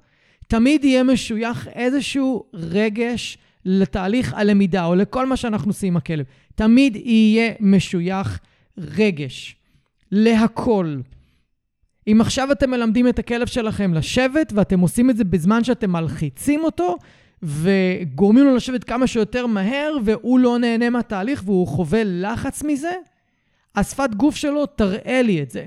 [0.47, 6.25] תמיד יהיה משוייך איזשהו רגש לתהליך הלמידה, או לכל מה שאנחנו עושים עם הכלב.
[6.55, 8.39] תמיד יהיה משוייך
[8.77, 9.55] רגש.
[10.12, 10.97] להכל.
[12.07, 16.63] אם עכשיו אתם מלמדים את הכלב שלכם לשבת, ואתם עושים את זה בזמן שאתם מלחיצים
[16.63, 16.97] אותו,
[17.43, 22.93] וגורמים לו לשבת כמה שיותר מהר, והוא לא נהנה מהתהליך והוא חווה לחץ מזה,
[23.75, 25.65] השפת גוף שלו תראה לי את זה.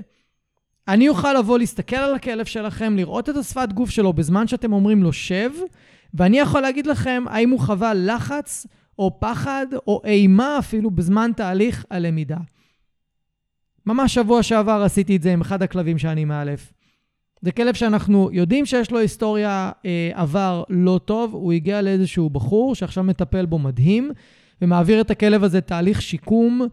[0.87, 5.03] אני אוכל לבוא להסתכל על הכלב שלכם, לראות את השפת גוף שלו בזמן שאתם אומרים
[5.03, 5.51] לו שב,
[6.13, 8.67] ואני יכול להגיד לכם האם הוא חווה לחץ
[8.99, 12.37] או פחד או אימה אפילו בזמן תהליך הלמידה.
[13.85, 16.73] ממש שבוע שעבר עשיתי את זה עם אחד הכלבים שאני מאלף.
[17.41, 22.75] זה כלב שאנחנו יודעים שיש לו היסטוריה אה, עבר לא טוב, הוא הגיע לאיזשהו בחור
[22.75, 24.11] שעכשיו מטפל בו מדהים,
[24.61, 26.67] ומעביר את הכלב הזה תהליך שיקום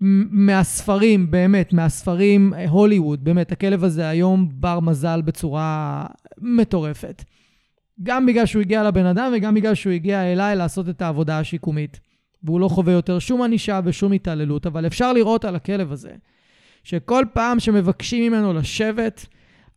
[0.00, 6.06] מהספרים, באמת, מהספרים אה, הוליווד, באמת, הכלב הזה היום בר מזל בצורה
[6.38, 7.24] מטורפת.
[8.02, 12.00] גם בגלל שהוא הגיע לבן אדם וגם בגלל שהוא הגיע אליי לעשות את העבודה השיקומית.
[12.42, 16.10] והוא לא חווה יותר שום ענישה ושום התעללות, אבל אפשר לראות על הכלב הזה,
[16.84, 19.26] שכל פעם שמבקשים ממנו לשבת,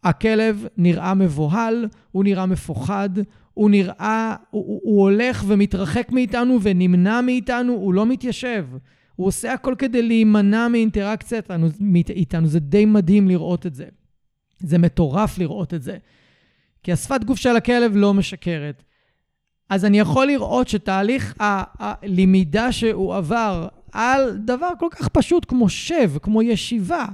[0.04, 3.10] הכלב נראה מבוהל, הוא נראה מפוחד,
[3.54, 8.66] הוא נראה, הוא, הוא, הולך ומתרחק מאיתנו ונמנע מאיתנו, הוא לא מתיישב.
[9.20, 11.68] הוא עושה הכל כדי להימנע מאינטראקציה איתנו,
[12.10, 12.48] איתנו.
[12.48, 13.86] זה די מדהים לראות את זה.
[14.60, 15.98] זה מטורף לראות את זה.
[16.84, 18.84] כי השפת גוף של הכלב לא משקרת.
[19.70, 26.12] אז אני יכול לראות שתהליך הלמידה שהוא עבר על דבר כל כך פשוט כמו שב,
[26.22, 27.06] כמו ישיבה,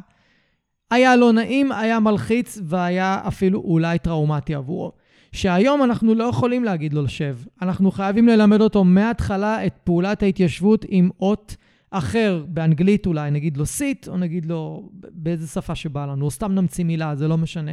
[0.91, 4.91] היה לא נעים, היה מלחיץ והיה אפילו אולי טראומטי עבורו.
[5.31, 7.37] שהיום אנחנו לא יכולים להגיד לו לשב.
[7.61, 11.55] אנחנו חייבים ללמד אותו מההתחלה את פעולת ההתיישבות עם אות
[11.91, 16.51] אחר, באנגלית אולי, נגיד לו סיט, או נגיד לו באיזה שפה שבא לנו, או סתם
[16.51, 17.71] נמציא מילה, זה לא משנה.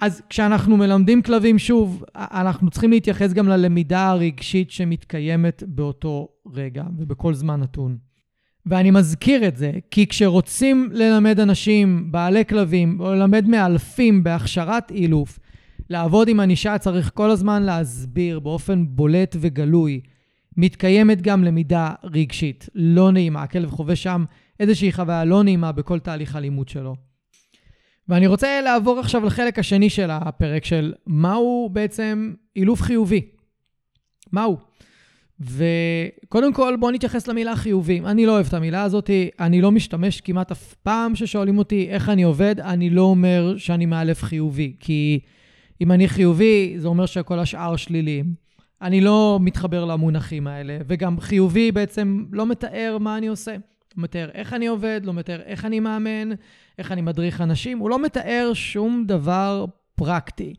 [0.00, 7.34] אז כשאנחנו מלמדים כלבים, שוב, אנחנו צריכים להתייחס גם ללמידה הרגשית שמתקיימת באותו רגע ובכל
[7.34, 7.96] זמן נתון.
[8.66, 15.38] ואני מזכיר את זה, כי כשרוצים ללמד אנשים, בעלי כלבים, או ללמד מאלפים בהכשרת אילוף,
[15.90, 20.00] לעבוד עם ענישה צריך כל הזמן להסביר באופן בולט וגלוי
[20.56, 23.42] מתקיימת גם למידה רגשית לא נעימה.
[23.42, 24.24] הכלב חווה שם
[24.60, 26.94] איזושהי חוויה לא נעימה בכל תהליך הלימוד שלו.
[28.08, 33.26] ואני רוצה לעבור עכשיו לחלק השני של הפרק, של מהו בעצם אילוף חיובי.
[34.32, 34.56] מהו?
[35.40, 38.00] וקודם כל, בואו נתייחס למילה חיובי.
[38.00, 39.10] אני לא אוהב את המילה הזאת,
[39.40, 43.86] אני לא משתמש כמעט אף פעם ששואלים אותי איך אני עובד, אני לא אומר שאני
[43.86, 45.20] מאלף חיובי, כי
[45.80, 48.41] אם אני חיובי, זה אומר שכל השאר שליליים.
[48.82, 53.52] אני לא מתחבר למונחים האלה, וגם חיובי בעצם לא מתאר מה אני עושה.
[53.96, 56.28] לא מתאר איך אני עובד, לא מתאר איך אני מאמן,
[56.78, 59.64] איך אני מדריך אנשים, הוא לא מתאר שום דבר
[59.94, 60.54] פרקטי.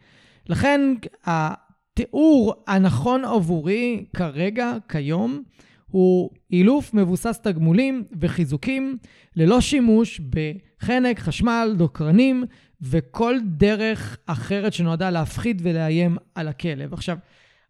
[0.50, 0.82] לכן,
[1.26, 5.44] התיאור הנכון עבורי כרגע, כיום,
[5.88, 8.98] הוא אילוף מבוסס תגמולים וחיזוקים
[9.36, 12.44] ללא שימוש בחנק, חשמל, דוקרנים
[12.82, 16.94] וכל דרך אחרת שנועדה להפחיד ולאיים על הכלב.
[16.94, 17.18] עכשיו,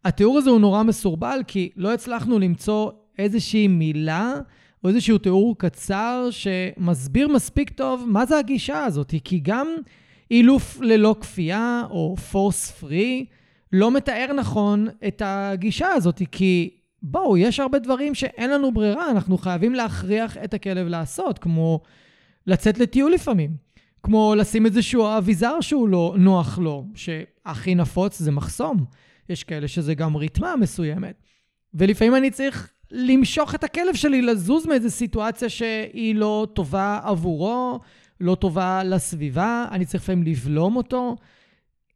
[0.04, 4.34] התיאור הזה הוא נורא מסורבל כי לא הצלחנו למצוא איזושהי מילה
[4.84, 9.68] או איזשהו תיאור קצר שמסביר מספיק טוב מה זה הגישה הזאת, כי גם
[10.30, 13.26] אילוף ללא כפייה או פורס פרי
[13.72, 16.70] לא מתאר נכון את הגישה הזאת, כי
[17.02, 21.80] בואו, יש הרבה דברים שאין לנו ברירה, אנחנו חייבים להכריח את הכלב לעשות, כמו
[22.46, 23.50] לצאת לטיול לפעמים,
[24.02, 28.84] כמו לשים איזשהו אביזר שהוא לא נוח לו, שהכי נפוץ זה מחסום.
[29.28, 31.22] יש כאלה שזה גם ריתמה מסוימת.
[31.74, 37.80] ולפעמים אני צריך למשוך את הכלב שלי לזוז מאיזו סיטואציה שהיא לא טובה עבורו,
[38.20, 41.16] לא טובה לסביבה, אני צריך לפעמים לבלום אותו.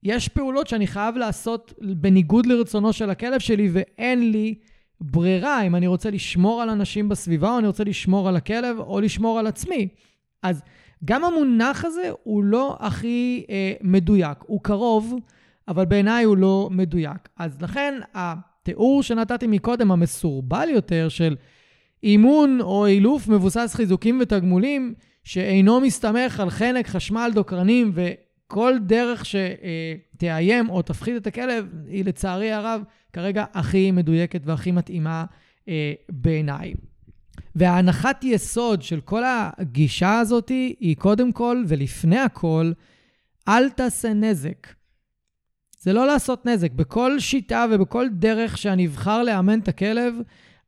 [0.03, 4.55] יש פעולות שאני חייב לעשות בניגוד לרצונו של הכלב שלי, ואין לי
[5.01, 9.01] ברירה אם אני רוצה לשמור על אנשים בסביבה, או אני רוצה לשמור על הכלב, או
[9.01, 9.89] לשמור על עצמי.
[10.43, 10.63] אז
[11.05, 14.39] גם המונח הזה הוא לא הכי אה, מדויק.
[14.47, 15.15] הוא קרוב,
[15.69, 17.29] אבל בעיניי הוא לא מדויק.
[17.37, 21.37] אז לכן, התיאור שנתתי מקודם, המסורבל יותר, של
[22.03, 30.71] אימון או אילוף מבוסס חיזוקים ותגמולים, שאינו מסתמך על חנק, חשמל, דוקרנים וכל דרך שתאיים
[30.71, 35.25] או תפחית את הכלב, היא לצערי הרב כרגע הכי מדויקת והכי מתאימה
[35.69, 36.75] אה, בעיניי.
[37.55, 42.73] וההנחת יסוד של כל הגישה הזאת היא קודם כל ולפני הכל,
[43.49, 44.78] אל תעשה נזק.
[45.89, 46.73] זה לא לעשות נזק.
[46.73, 50.15] בכל שיטה ובכל דרך שאני אבחר לאמן את הכלב,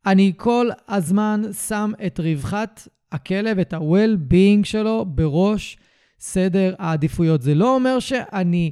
[0.06, 5.78] אני כל הזמן שם את רווחת הכלב, את ה-well-being שלו, בראש
[6.20, 7.42] סדר העדיפויות.
[7.42, 8.70] זה לא אומר שאני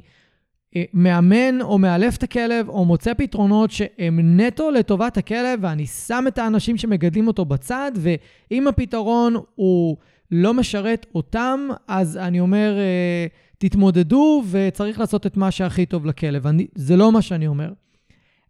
[0.75, 6.25] אה, מאמן או מאלף את הכלב, או מוצא פתרונות שהם נטו לטובת הכלב, ואני שם
[6.27, 9.97] את האנשים שמגדלים אותו בצד, ואם הפתרון הוא
[10.31, 12.77] לא משרת אותם, אז אני אומר...
[12.79, 13.27] אה,
[13.59, 16.47] תתמודדו וצריך לעשות את מה שהכי טוב לכלב.
[16.47, 17.73] אני, זה לא מה שאני אומר.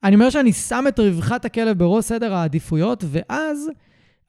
[0.04, 3.70] אני אומר שאני שם את רווחת הכלב בראש סדר העדיפויות, ואז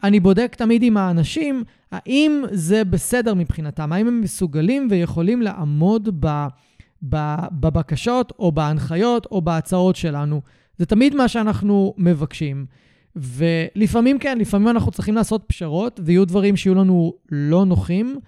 [0.02, 6.46] אני בודק תמיד עם האנשים האם זה בסדר מבחינתם, האם הם מסוגלים ויכולים לעמוד ב,
[7.08, 10.40] ב, בבקשות או בהנחיות או בהצעות שלנו.
[10.78, 12.66] זה תמיד מה שאנחנו מבקשים.
[13.16, 18.20] ולפעמים כן, לפעמים אנחנו צריכים לעשות פשרות, ויהיו דברים שיהיו לנו לא נוחים.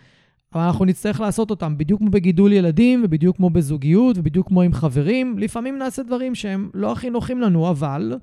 [0.55, 4.73] אבל אנחנו נצטרך לעשות אותם בדיוק כמו בגידול ילדים, ובדיוק כמו בזוגיות, ובדיוק כמו עם
[4.73, 5.39] חברים.
[5.39, 8.19] לפעמים נעשה דברים שהם לא הכי נוחים לנו, אבל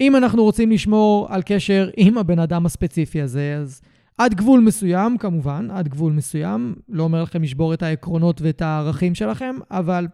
[0.00, 3.80] אם אנחנו רוצים לשמור על קשר עם הבן אדם הספציפי הזה, אז
[4.18, 9.14] עד גבול מסוים, כמובן, עד גבול מסוים, לא אומר לכם לשבור את העקרונות ואת הערכים
[9.14, 10.06] שלכם, אבל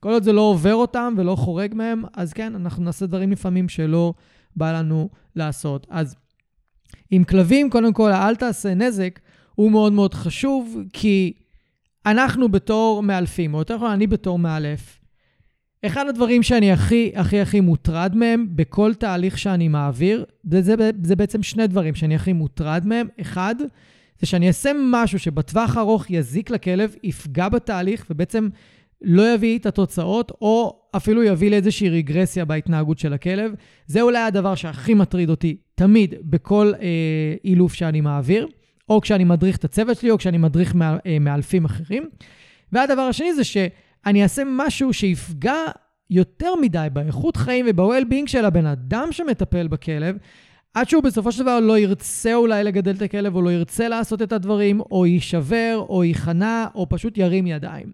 [0.00, 3.68] כל עוד זה לא עובר אותם ולא חורג מהם, אז כן, אנחנו נעשה דברים לפעמים
[3.68, 4.14] שלא
[4.56, 5.86] בא לנו לעשות.
[5.90, 6.16] אז
[7.10, 9.20] עם כלבים, קודם כל, אל תעשה נזק.
[9.54, 11.32] הוא מאוד מאוד חשוב, כי
[12.06, 15.00] אנחנו בתור מאלפים, או יותר נכון, אני בתור מאלף,
[15.86, 21.16] אחד הדברים שאני הכי הכי הכי מוטרד מהם בכל תהליך שאני מעביר, זה, זה, זה
[21.16, 23.08] בעצם שני דברים שאני הכי מוטרד מהם.
[23.20, 23.54] אחד,
[24.20, 28.48] זה שאני אעשה משהו שבטווח הארוך יזיק לכלב, יפגע בתהליך ובעצם
[29.02, 33.52] לא יביא את התוצאות, או אפילו יביא לאיזושהי רגרסיה בהתנהגות של הכלב.
[33.86, 38.46] זה אולי הדבר שהכי מטריד אותי תמיד בכל אה, אילוף שאני מעביר.
[38.88, 40.74] או כשאני מדריך את הצוות שלי, או כשאני מדריך
[41.06, 42.08] אה, מאלפים אחרים.
[42.72, 45.56] והדבר השני זה שאני אעשה משהו שיפגע
[46.10, 50.16] יותר מדי באיכות חיים וב-well-being של הבן אדם שמטפל בכלב,
[50.74, 54.22] עד שהוא בסופו של דבר לא ירצה אולי לגדל את הכלב, או לא ירצה לעשות
[54.22, 57.92] את הדברים, או יישבר, או ייכנע, או פשוט ירים ידיים.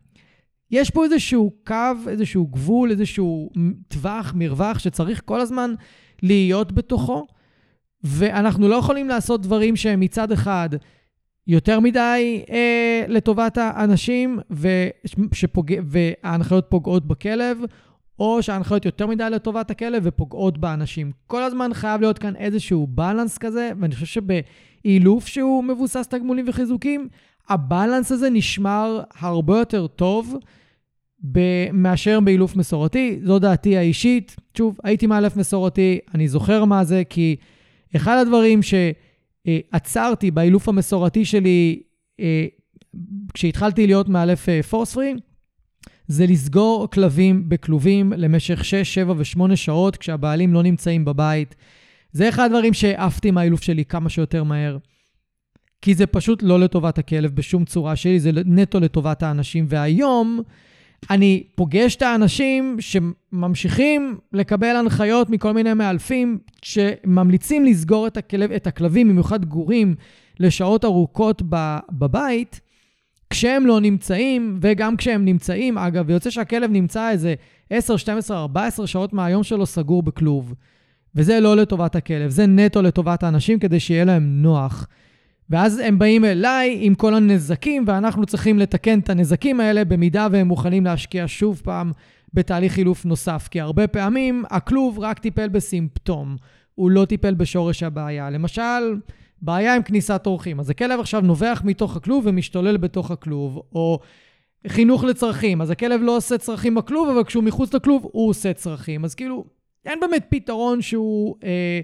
[0.70, 1.74] יש פה איזשהו קו,
[2.08, 3.50] איזשהו גבול, איזשהו
[3.88, 5.74] טווח, מרווח, שצריך כל הזמן
[6.22, 7.26] להיות בתוכו.
[8.04, 10.68] ואנחנו לא יכולים לעשות דברים שהם מצד אחד
[11.46, 15.72] יותר מדי אה, לטובת האנשים ושפוג...
[15.84, 17.58] וההנחיות פוגעות בכלב,
[18.18, 21.12] או שההנחיות יותר מדי לטובת הכלב ופוגעות באנשים.
[21.26, 27.08] כל הזמן חייב להיות כאן איזשהו בלנס כזה, ואני חושב שבאילוף שהוא מבוסס תגמולים וחיזוקים,
[27.48, 30.36] הבלנס הזה נשמר הרבה יותר טוב
[31.72, 33.20] מאשר באילוף מסורתי.
[33.24, 34.36] זו דעתי האישית.
[34.58, 37.36] שוב, הייתי מאלף מסורתי, אני זוכר מה זה, כי
[37.96, 41.82] אחד הדברים שעצרתי באילוף המסורתי שלי
[42.20, 42.46] אה,
[43.34, 45.14] כשהתחלתי להיות מאלף פורס פרי,
[46.06, 51.54] זה לסגור כלבים בכלובים למשך 6, 7 ו-8 שעות כשהבעלים לא נמצאים בבית.
[52.12, 54.78] זה אחד הדברים שהעפתי מהאילוף שלי כמה שיותר מהר.
[55.82, 59.66] כי זה פשוט לא לטובת הכלב בשום צורה שלי, זה נטו לטובת האנשים.
[59.68, 60.42] והיום
[61.10, 68.66] אני פוגש את האנשים שממשיכים לקבל הנחיות מכל מיני מאלפים שממליצים לסגור את, הכלב, את
[68.66, 69.94] הכלבים, במיוחד גורים,
[70.40, 71.42] לשעות ארוכות
[71.92, 72.60] בבית.
[73.30, 77.34] כשהם לא נמצאים, וגם כשהם נמצאים, אגב, ויוצא שהכלב נמצא איזה
[77.70, 80.54] 10, 12, 14 שעות מהיום שלו סגור בכלוב.
[81.14, 84.86] וזה לא לטובת הכלב, זה נטו לטובת האנשים כדי שיהיה להם נוח.
[85.50, 90.48] ואז הם באים אליי עם כל הנזקים, ואנחנו צריכים לתקן את הנזקים האלה במידה והם
[90.48, 91.92] מוכנים להשקיע שוב פעם
[92.34, 93.48] בתהליך חילוף נוסף.
[93.50, 96.36] כי הרבה פעמים הכלוב רק טיפל בסימפטום,
[96.74, 98.30] הוא לא טיפל בשורש הבעיה.
[98.30, 98.96] למשל,
[99.42, 100.60] בעיה עם כניסת אורחים.
[100.60, 103.98] אז הכלב עכשיו נובח מתוך הכלוב ומשתולל בתוך הכלוב, או
[104.66, 105.60] חינוך לצרכים.
[105.60, 109.04] אז הכלב לא עושה צרכים בכלוב, אבל כשהוא מחוץ לכלוב, הוא עושה צרכים.
[109.04, 109.44] אז כאילו,
[109.86, 111.80] אין באמת פתרון שהוא אה,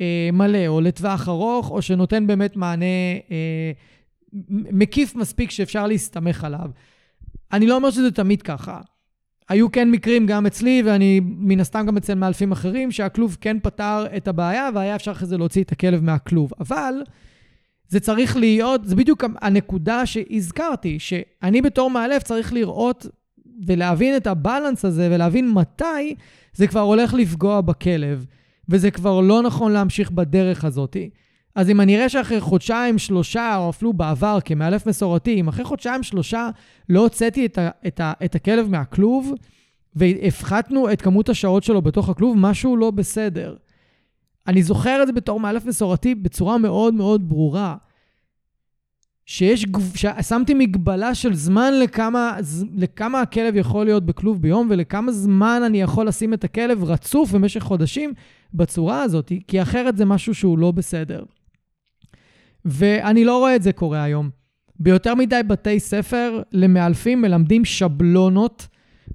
[0.00, 2.84] אה, מלא, או לטווח ארוך, או שנותן באמת מענה
[3.30, 3.72] אה,
[4.72, 6.70] מקיף מספיק שאפשר להסתמך עליו.
[7.52, 8.80] אני לא אומר שזה תמיד ככה.
[9.48, 14.04] היו כן מקרים גם אצלי, ואני מן הסתם גם אצל מאלפים אחרים, שהכלוב כן פתר
[14.16, 16.50] את הבעיה, והיה אפשר אחרי זה להוציא את הכלב מהכלוב.
[16.60, 16.94] אבל
[17.88, 23.06] זה צריך להיות, זה בדיוק הנקודה שהזכרתי, שאני בתור מאלף צריך לראות
[23.66, 26.14] ולהבין את הבלנס הזה, ולהבין מתי
[26.52, 28.26] זה כבר הולך לפגוע בכלב,
[28.68, 30.96] וזה כבר לא נכון להמשיך בדרך הזאת.
[31.54, 36.02] אז אם אני אראה שאחרי חודשיים, שלושה, או אפילו בעבר כמאלף מסורתי, אם אחרי חודשיים,
[36.02, 36.50] שלושה
[36.88, 39.32] לא הוצאתי את, ה, את, ה, את הכלב מהכלוב,
[39.96, 43.56] והפחתנו את כמות השעות שלו בתוך הכלוב, משהו לא בסדר.
[44.46, 47.76] אני זוכר את זה בתור מאלף מסורתי בצורה מאוד מאוד ברורה.
[49.30, 52.36] שיש, ששמתי מגבלה של זמן לכמה,
[52.76, 57.62] לכמה הכלב יכול להיות בכלוב ביום ולכמה זמן אני יכול לשים את הכלב רצוף במשך
[57.62, 58.12] חודשים
[58.54, 61.22] בצורה הזאת, כי אחרת זה משהו שהוא לא בסדר.
[62.64, 64.30] ואני לא רואה את זה קורה היום.
[64.80, 68.66] ביותר מדי בתי ספר למאלפים מלמדים שבלונות,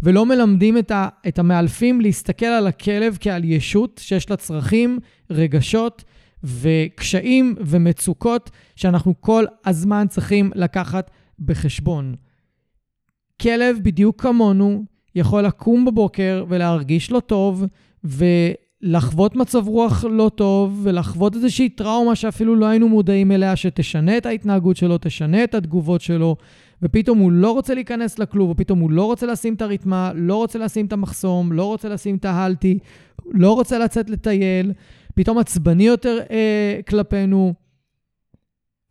[0.03, 4.99] ולא מלמדים את, ה, את המאלפים להסתכל על הכלב כעל ישות שיש לה צרכים,
[5.29, 6.03] רגשות
[6.43, 12.15] וקשיים ומצוקות שאנחנו כל הזמן צריכים לקחת בחשבון.
[13.41, 14.83] כלב, בדיוק כמונו,
[15.15, 17.65] יכול לקום בבוקר ולהרגיש לא טוב,
[18.05, 18.25] ו...
[18.85, 24.25] לחוות מצב רוח לא טוב ולחוות איזושהי טראומה שאפילו לא היינו מודעים אליה, שתשנה את
[24.25, 26.35] ההתנהגות שלו, תשנה את התגובות שלו,
[26.81, 30.59] ופתאום הוא לא רוצה להיכנס לכלוב, ופתאום הוא לא רוצה לשים את הרתמה, לא רוצה
[30.59, 32.79] לשים את המחסום, לא רוצה לשים את ההלטי,
[33.31, 34.71] לא רוצה לצאת לטייל,
[35.13, 37.53] פתאום עצבני יותר אה, כלפינו.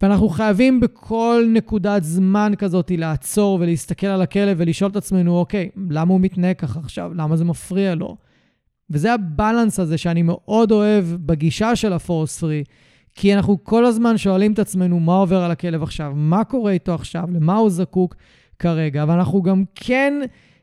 [0.02, 6.12] ואנחנו חייבים בכל נקודת זמן כזאת לעצור ולהסתכל על הכלב ולשאול את עצמנו, אוקיי, למה
[6.12, 7.12] הוא מתנהג ככה עכשיו?
[7.14, 8.16] למה זה מפריע לו?
[8.90, 12.64] וזה הבלנס הזה שאני מאוד אוהב בגישה של הפורס פרי,
[13.14, 16.94] כי אנחנו כל הזמן שואלים את עצמנו מה עובר על הכלב עכשיו, מה קורה איתו
[16.94, 18.16] עכשיו, למה הוא זקוק
[18.58, 20.22] כרגע, ואנחנו גם כן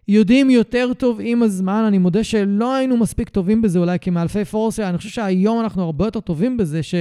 [0.10, 1.84] יודעים יותר טוב עם הזמן.
[1.88, 6.06] אני מודה שלא היינו מספיק טובים בזה אולי כמאלפי פורס, אני חושב שהיום אנחנו הרבה
[6.06, 6.96] יותר טובים בזה, ש...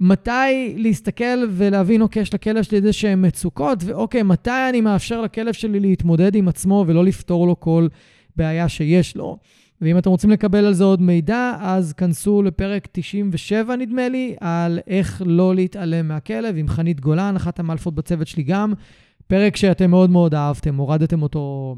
[0.00, 5.52] מתי להסתכל ולהבין, אוקיי, יש לכלב שלי איזה שהן מצוקות, ואוקיי, מתי אני מאפשר לכלב
[5.52, 7.88] שלי להתמודד עם עצמו ולא לפתור לו כל
[8.36, 9.38] בעיה שיש לו.
[9.80, 14.78] ואם אתם רוצים לקבל על זה עוד מידע, אז כנסו לפרק 97, נדמה לי, על
[14.86, 18.72] איך לא להתעלם מהכלב, עם חנית גולן, אחת המאלפות בצוות שלי גם.
[19.26, 21.76] פרק שאתם מאוד מאוד אהבתם, הורדתם אותו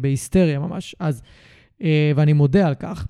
[0.00, 0.96] בהיסטריה ממש.
[1.00, 1.22] אז,
[1.82, 3.06] אה, ואני מודה על כך.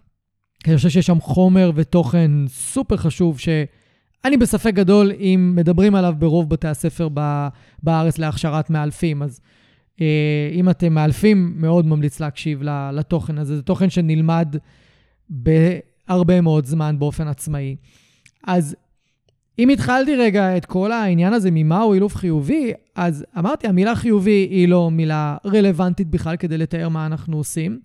[0.67, 6.51] אני חושב שיש שם חומר ותוכן סופר חשוב, שאני בספק גדול אם מדברים עליו ברוב
[6.51, 7.09] בתי הספר
[7.83, 9.23] בארץ להכשרת מאלפים.
[9.23, 9.41] אז
[10.01, 12.63] אה, אם אתם מאלפים, מאוד ממליץ להקשיב
[12.93, 13.57] לתוכן הזה.
[13.57, 14.57] זה תוכן שנלמד
[15.31, 17.77] בהרבה מאוד זמן באופן עצמאי.
[18.47, 18.77] אז
[19.59, 24.69] אם התחלתי רגע את כל העניין הזה ממהו אילוף חיובי, אז אמרתי, המילה חיובי היא
[24.69, 27.81] לא מילה רלוונטית בכלל כדי לתאר מה אנחנו עושים.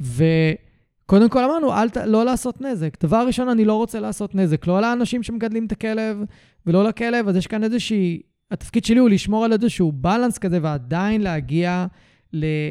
[0.00, 3.04] וקודם כל אמרנו, אל ת, לא לעשות נזק.
[3.04, 4.66] דבר ראשון, אני לא רוצה לעשות נזק.
[4.66, 6.24] לא לאנשים שמגדלים את הכלב
[6.66, 11.20] ולא לכלב, אז יש כאן איזושהי התפקיד שלי הוא לשמור על איזשהו בלנס כזה ועדיין
[11.20, 11.86] להגיע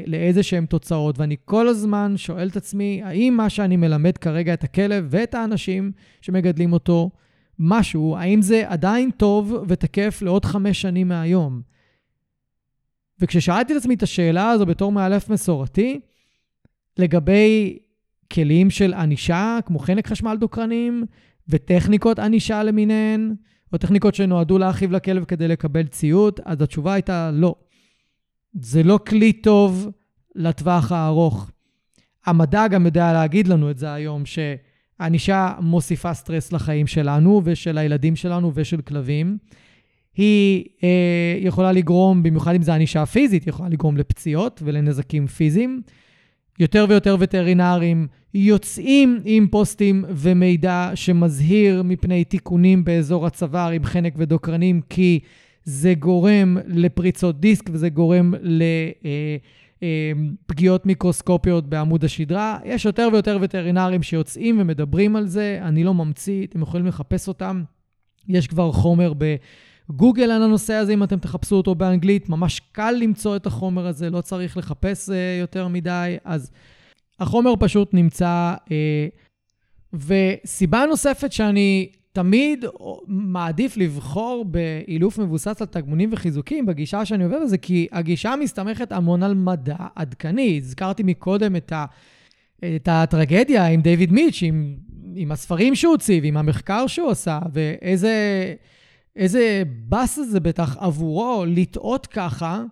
[0.07, 1.19] לאיזה שהן תוצאות.
[1.19, 5.91] ואני כל הזמן שואל את עצמי, האם מה שאני מלמד כרגע את הכלב ואת האנשים
[6.21, 7.09] שמגדלים אותו,
[7.60, 11.62] משהו, האם זה עדיין טוב ותקף לעוד חמש שנים מהיום?
[13.20, 15.99] וכששאלתי את עצמי את השאלה הזו בתור מאלף מסורתי,
[16.97, 17.80] לגבי
[18.34, 21.05] כלים של ענישה, כמו חנק חשמל דוקרנים,
[21.47, 23.36] וטכניקות ענישה למיניהן,
[23.74, 27.55] או טכניקות שנועדו להרחיב לכלב כדי לקבל ציות, אז התשובה הייתה לא.
[28.53, 29.88] זה לא כלי טוב
[30.36, 31.51] לטווח הארוך.
[32.26, 34.26] המדע גם יודע להגיד לנו את זה היום,
[35.00, 39.38] שענישה מוסיפה סטרס לחיים שלנו ושל הילדים שלנו ושל כלבים.
[40.16, 45.82] היא אה, יכולה לגרום, במיוחד אם זו ענישה פיזית, יכולה לגרום לפציעות ולנזקים פיזיים.
[46.60, 54.82] יותר ויותר וטרינרים יוצאים עם פוסטים ומידע שמזהיר מפני תיקונים באזור הצוואר עם חנק ודוקרנים,
[54.89, 55.20] כי
[55.64, 59.38] זה גורם לפריצות דיסק וזה גורם לפגיעות אה,
[59.84, 60.11] אה,
[60.86, 62.59] מיקרוסקופיות בעמוד השדרה.
[62.65, 67.63] יש יותר ויותר וטרינרים שיוצאים ומדברים על זה, אני לא ממציא, אתם יכולים לחפש אותם.
[68.27, 69.36] יש כבר חומר ב...
[69.89, 74.09] גוגל על הנושא הזה, אם אתם תחפשו אותו באנגלית, ממש קל למצוא את החומר הזה,
[74.09, 76.51] לא צריך לחפש uh, יותר מדי, אז
[77.19, 78.55] החומר פשוט נמצא.
[78.65, 78.69] Uh,
[79.93, 82.66] וסיבה נוספת שאני תמיד
[83.07, 89.24] מעדיף לבחור באילוף מבוסס על תגמונים וחיזוקים בגישה שאני עובד בזה, כי הגישה מסתמכת המון
[89.24, 90.57] על מדע עדכני.
[90.57, 91.86] הזכרתי מקודם את, ה,
[92.76, 94.76] את הטרגדיה עם דיוויד מיץ', עם,
[95.16, 98.53] עם הספרים שהוא הוציא ועם המחקר שהוא עשה, ואיזה...
[99.16, 102.64] איזה באס זה בטח עבורו לטעות ככה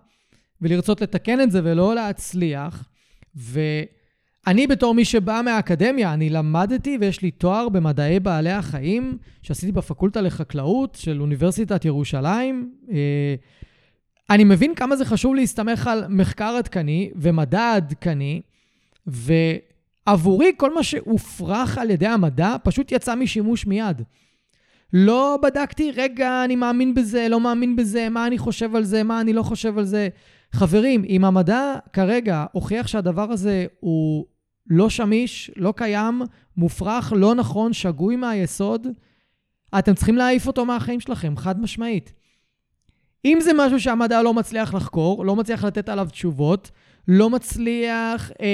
[0.62, 2.88] ולרצות לתקן את זה ולא להצליח.
[4.48, 10.20] ואני בתור מי שבא מהאקדמיה, אני למדתי ויש לי תואר במדעי בעלי החיים שעשיתי בפקולטה
[10.20, 12.72] לחקלאות של אוניברסיטת ירושלים.
[12.90, 13.34] אה,
[14.30, 18.40] אני מבין כמה זה חשוב להסתמך על מחקר עדכני ומדע עדכני,
[19.06, 24.02] ועבורי כל מה שהופרך על ידי המדע פשוט יצא משימוש מיד.
[24.92, 29.20] לא בדקתי, רגע, אני מאמין בזה, לא מאמין בזה, מה אני חושב על זה, מה
[29.20, 30.08] אני לא חושב על זה.
[30.52, 34.26] חברים, אם המדע כרגע הוכיח שהדבר הזה הוא
[34.70, 36.22] לא שמיש, לא קיים,
[36.56, 38.86] מופרך, לא נכון, שגוי מהיסוד,
[39.78, 42.12] אתם צריכים להעיף אותו מהחיים שלכם, חד משמעית.
[43.24, 46.70] אם זה משהו שהמדע לא מצליח לחקור, לא מצליח לתת עליו תשובות,
[47.08, 48.46] לא מצליח אה,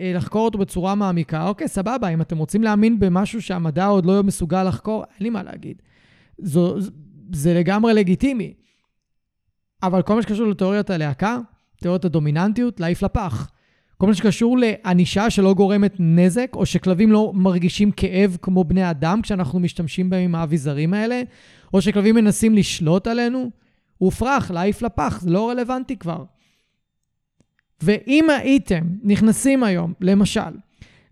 [0.00, 4.22] אה, לחקור אותו בצורה מעמיקה, אוקיי, סבבה, אם אתם רוצים להאמין במשהו שהמדע עוד לא
[4.22, 5.82] מסוגל לחקור, אין לי מה להגיד.
[6.38, 6.76] זו,
[7.32, 8.54] זה לגמרי לגיטימי.
[9.82, 11.38] אבל כל מה שקשור לתיאוריית הלהקה,
[11.76, 13.50] תיאוריית הדומיננטיות, להעיף לפח.
[14.00, 19.22] כל מה שקשור לענישה שלא גורמת נזק, או שכלבים לא מרגישים כאב כמו בני אדם
[19.22, 21.22] כשאנחנו משתמשים בהם עם האביזרים האלה,
[21.74, 23.50] או שכלבים מנסים לשלוט עלינו,
[23.98, 26.24] הופרך, להעיף לפח, זה לא רלוונטי כבר.
[27.82, 30.50] ואם הייתם נכנסים היום, למשל,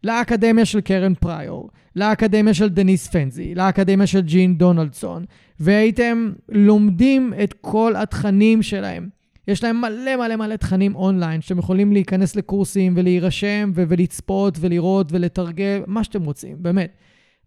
[0.04, 5.24] לאקדמיה של קרן פריור, לאקדמיה של דניס פנזי, לאקדמיה של ג'ין דונלדסון,
[5.60, 9.17] והייתם לומדים את כל התכנים שלהם.
[9.48, 15.12] יש להם מלא מלא מלא תכנים אונליין, שאתם יכולים להיכנס לקורסים ולהירשם ו- ולצפות ולראות
[15.12, 16.96] ולתרגל, מה שאתם רוצים, באמת.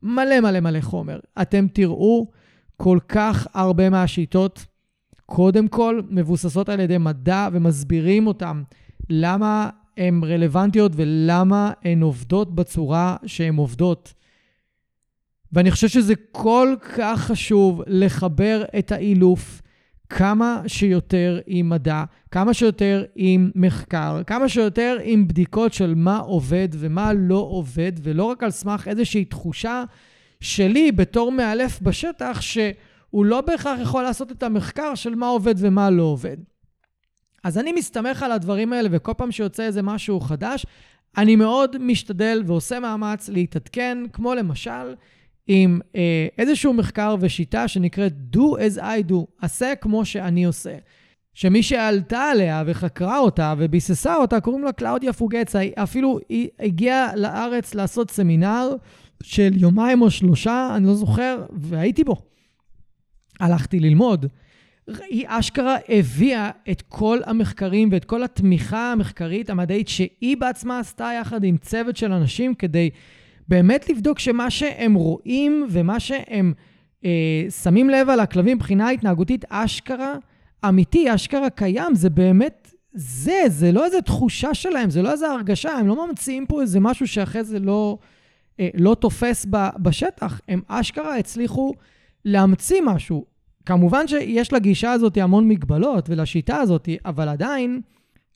[0.03, 1.19] מלא מלא מלא חומר.
[1.41, 2.27] אתם תראו
[2.77, 4.65] כל כך הרבה מהשיטות,
[5.25, 8.63] קודם כל, מבוססות על ידי מדע ומסבירים אותם
[9.09, 14.13] למה הן רלוונטיות ולמה הן עובדות בצורה שהן עובדות.
[15.53, 19.61] ואני חושב שזה כל כך חשוב לחבר את האילוף
[20.17, 26.67] כמה שיותר עם מדע, כמה שיותר עם מחקר, כמה שיותר עם בדיקות של מה עובד
[26.71, 29.83] ומה לא עובד, ולא רק על סמך איזושהי תחושה
[30.39, 35.89] שלי בתור מאלף בשטח, שהוא לא בהכרח יכול לעשות את המחקר של מה עובד ומה
[35.89, 36.37] לא עובד.
[37.43, 40.65] אז אני מסתמך על הדברים האלה, וכל פעם שיוצא איזה משהו חדש,
[41.17, 44.95] אני מאוד משתדל ועושה מאמץ להתעדכן, כמו למשל
[45.53, 50.75] עם אה, איזשהו מחקר ושיטה שנקראת Do as I do, עשה כמו שאני עושה.
[51.33, 55.61] שמי שעלתה עליה וחקרה אותה וביססה אותה, קוראים לה קלאודיה פוגצה.
[55.75, 58.75] אפילו היא הגיעה לארץ לעשות סמינר
[59.23, 62.15] של יומיים או שלושה, אני לא זוכר, והייתי בו.
[63.39, 64.25] הלכתי ללמוד.
[65.09, 71.43] היא אשכרה הביאה את כל המחקרים ואת כל התמיכה המחקרית המדעית שהיא בעצמה עשתה יחד
[71.43, 72.89] עם צוות של אנשים כדי
[73.51, 76.53] באמת לבדוק שמה שהם רואים ומה שהם
[77.05, 80.13] אה, שמים לב על הכלבים מבחינה התנהגותית אשכרה
[80.67, 85.71] אמיתי, אשכרה קיים, זה באמת זה, זה לא איזה תחושה שלהם, זה לא איזה הרגשה,
[85.71, 87.97] הם לא ממציאים פה איזה משהו שאחרי זה לא,
[88.59, 91.73] אה, לא תופס ב, בשטח, הם אשכרה הצליחו
[92.25, 93.25] להמציא משהו.
[93.65, 97.81] כמובן שיש לגישה הזאת המון מגבלות ולשיטה הזאת, אבל עדיין,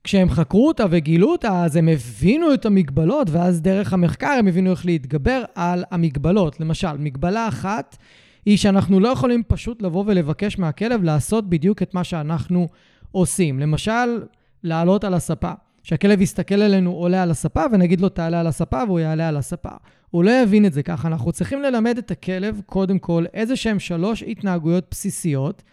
[0.06, 4.72] כשהם חקרו אותה וגילו אותה, אז הם הבינו את המגבלות, ואז דרך המחקר הם הבינו
[4.72, 6.60] איך להתגבר על המגבלות.
[6.60, 7.98] למשל, מגבלה אחת
[8.46, 12.68] היא שאנחנו לא יכולים פשוט לבוא ולבקש מהכלב לעשות בדיוק את מה שאנחנו
[13.12, 13.60] עושים.
[13.60, 14.24] למשל,
[14.64, 15.52] לעלות על הספה.
[15.84, 19.70] שהכלב יסתכל עלינו עולה על הספה ונגיד לו תעלה על הספה והוא יעלה על הספה.
[20.12, 21.08] הוא לא יבין את זה ככה.
[21.08, 25.64] אנחנו צריכים ללמד את הכלב, קודם כל, איזה שהם שלוש התנהגויות בסיסיות,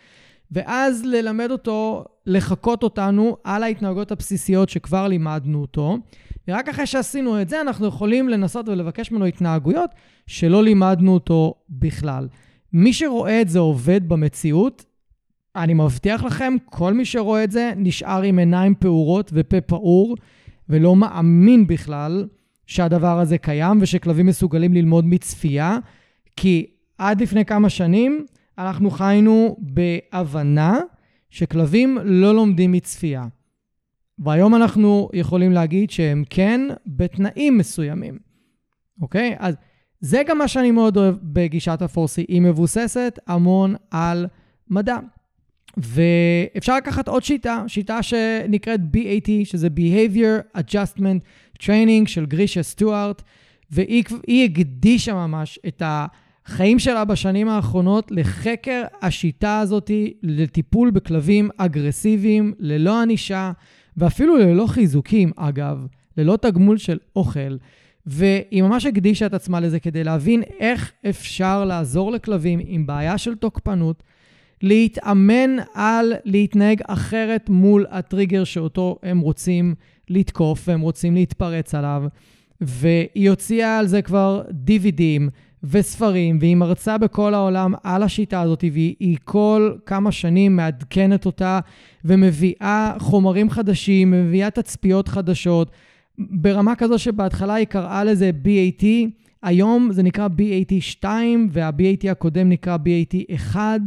[0.53, 5.99] ואז ללמד אותו, לחקות אותנו על ההתנהגויות הבסיסיות שכבר לימדנו אותו.
[6.49, 9.91] ורק אחרי שעשינו את זה, אנחנו יכולים לנסות ולבקש ממנו התנהגויות
[10.27, 12.29] שלא לימדנו אותו בכלל.
[12.73, 14.85] מי שרואה את זה עובד במציאות,
[15.57, 20.17] אני מבטיח לכם, כל מי שרואה את זה נשאר עם עיניים פעורות ופה פעור,
[20.69, 22.27] ולא מאמין בכלל
[22.67, 25.79] שהדבר הזה קיים ושכלבים מסוגלים ללמוד מצפייה,
[26.37, 26.67] כי
[26.99, 28.27] עד לפני כמה שנים
[28.59, 30.81] אנחנו חיינו בהבנה
[31.31, 33.25] שכלבים לא לומדים מצפייה.
[34.19, 38.19] והיום אנחנו יכולים להגיד שהם כן בתנאים מסוימים,
[39.03, 39.37] אוקיי?
[39.39, 39.55] אז
[40.01, 42.25] זה גם מה שאני מאוד אוהב בגישת הפורסי.
[42.29, 44.27] היא מבוססת המון על
[44.71, 44.99] מדע.
[45.77, 51.21] ואפשר לקחת עוד שיטה, שיטה שנקראת BAT, שזה Behavior Adjustment
[51.63, 53.23] Training של גרישה סטוארט,
[53.71, 55.83] והיא הקדישה ממש את
[56.47, 59.91] החיים שלה בשנים האחרונות לחקר השיטה הזאת
[60.23, 63.53] לטיפול בכלבים אגרסיביים, ללא ענישה,
[63.97, 65.87] ואפילו ללא חיזוקים, אגב,
[66.17, 67.57] ללא תגמול של אוכל.
[68.07, 73.35] והיא ממש הקדישה את עצמה לזה כדי להבין איך אפשר לעזור לכלבים עם בעיה של
[73.35, 74.03] תוקפנות,
[74.63, 79.75] להתאמן על להתנהג אחרת מול הטריגר שאותו הם רוצים
[80.09, 82.05] לתקוף והם רוצים להתפרץ עליו.
[82.61, 85.31] והיא הוציאה על זה כבר DVDים
[85.65, 91.61] וספרים, והיא מרצה בכל העולם על השיטה הזאת, והיא כל כמה שנים מעדכנת אותה
[92.05, 95.71] ומביאה חומרים חדשים, מביאה תצפיות חדשות,
[96.19, 98.85] ברמה כזו שבהתחלה היא קראה לזה BAT,
[99.43, 103.81] היום זה נקרא BAT 2, וה-BAT הקודם נקרא BAT 1.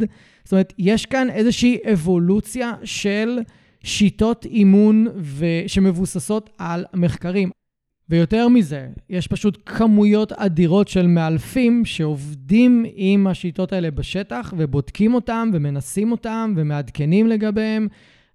[0.44, 3.40] זאת אומרת, יש כאן איזושהי אבולוציה של
[3.84, 5.08] שיטות אימון
[5.68, 7.50] שמבוססות על מחקרים.
[8.10, 15.50] ויותר מזה, יש פשוט כמויות אדירות של מאלפים שעובדים עם השיטות האלה בשטח ובודקים אותם
[15.54, 17.88] ומנסים אותם ומעדכנים לגביהם.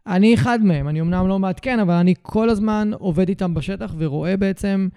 [0.07, 4.37] אני אחד מהם, אני אמנם לא מעדכן, אבל אני כל הזמן עובד איתם בשטח ורואה
[4.37, 4.89] בעצם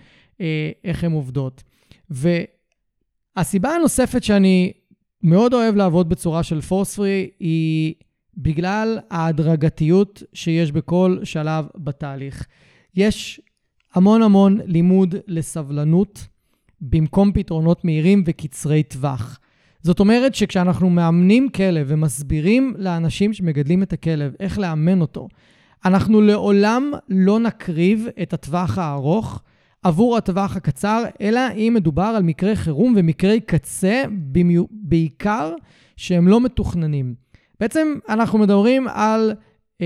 [0.41, 1.63] אה, איך הן עובדות.
[2.09, 4.71] והסיבה הנוספת שאני
[5.23, 7.93] מאוד אוהב לעבוד בצורה של פורס פרי היא
[8.37, 12.45] בגלל ההדרגתיות שיש בכל שלב בתהליך.
[12.95, 13.41] יש
[13.93, 16.27] המון המון לימוד לסבלנות
[16.81, 19.39] במקום פתרונות מהירים וקצרי טווח.
[19.81, 25.27] זאת אומרת שכשאנחנו מאמנים כלב ומסבירים לאנשים שמגדלים את הכלב איך לאמן אותו,
[25.85, 29.41] אנחנו לעולם לא נקריב את הטווח הארוך
[29.83, 34.03] עבור הטווח הקצר, אלא אם מדובר על מקרי חירום ומקרי קצה,
[34.71, 35.53] בעיקר
[35.97, 37.15] שהם לא מתוכננים.
[37.59, 39.33] בעצם אנחנו מדברים על
[39.81, 39.83] uh,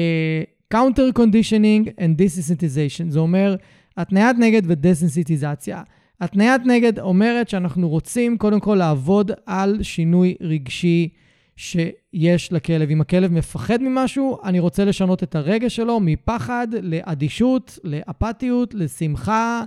[0.73, 3.55] counter conditioning and desensitization, זה אומר
[3.97, 5.81] התניית נגד ודסנסיטיזציה.
[6.21, 11.09] התניית נגד אומרת שאנחנו רוצים קודם כל לעבוד על שינוי רגשי
[11.55, 12.89] שיש לכלב.
[12.89, 19.63] אם הכלב מפחד ממשהו, אני רוצה לשנות את הרגש שלו מפחד לאדישות, לאפתיות, לשמחה,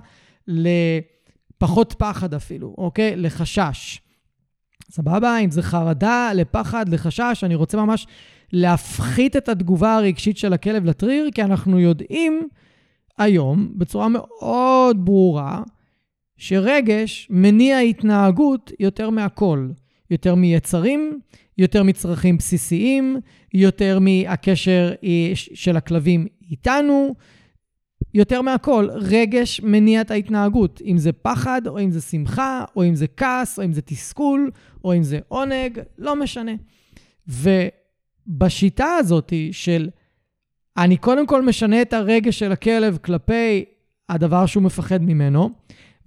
[0.47, 3.15] לפחות פחד אפילו, אוקיי?
[3.15, 4.01] לחשש.
[4.91, 5.37] סבבה?
[5.37, 8.07] אם זה חרדה, לפחד, לחשש, אני רוצה ממש
[8.53, 12.47] להפחית את התגובה הרגשית של הכלב לטריר, כי אנחנו יודעים
[13.17, 15.63] היום, בצורה מאוד ברורה,
[16.37, 19.69] שרגש מניע התנהגות יותר מהכל.
[20.11, 21.19] יותר מיצרים,
[21.57, 23.17] יותר מצרכים בסיסיים,
[23.53, 27.15] יותר מהקשר אה, של הכלבים איתנו,
[28.13, 30.81] יותר מהכל, רגש מניע את ההתנהגות.
[30.85, 34.51] אם זה פחד, או אם זה שמחה, או אם זה כעס, או אם זה תסכול,
[34.83, 36.51] או אם זה עונג, לא משנה.
[37.27, 39.89] ובשיטה הזאת של
[40.77, 43.65] אני קודם כל משנה את הרגש של הכלב כלפי
[44.09, 45.49] הדבר שהוא מפחד ממנו,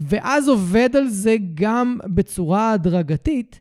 [0.01, 3.61] ואז עובד על זה גם בצורה הדרגתית,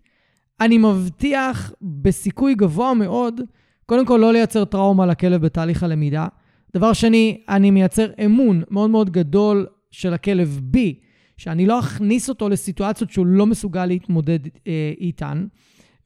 [0.62, 3.42] אני מבטיח בסיכוי גבוה מאוד,
[3.86, 6.28] קודם כל לא לייצר טראומה לכלב בתהליך הלמידה.
[6.76, 11.00] דבר שני, אני מייצר אמון מאוד מאוד גדול של הכלב בי,
[11.38, 15.46] שאני לא אכניס אותו לסיטואציות שהוא לא מסוגל להתמודד אה, איתן,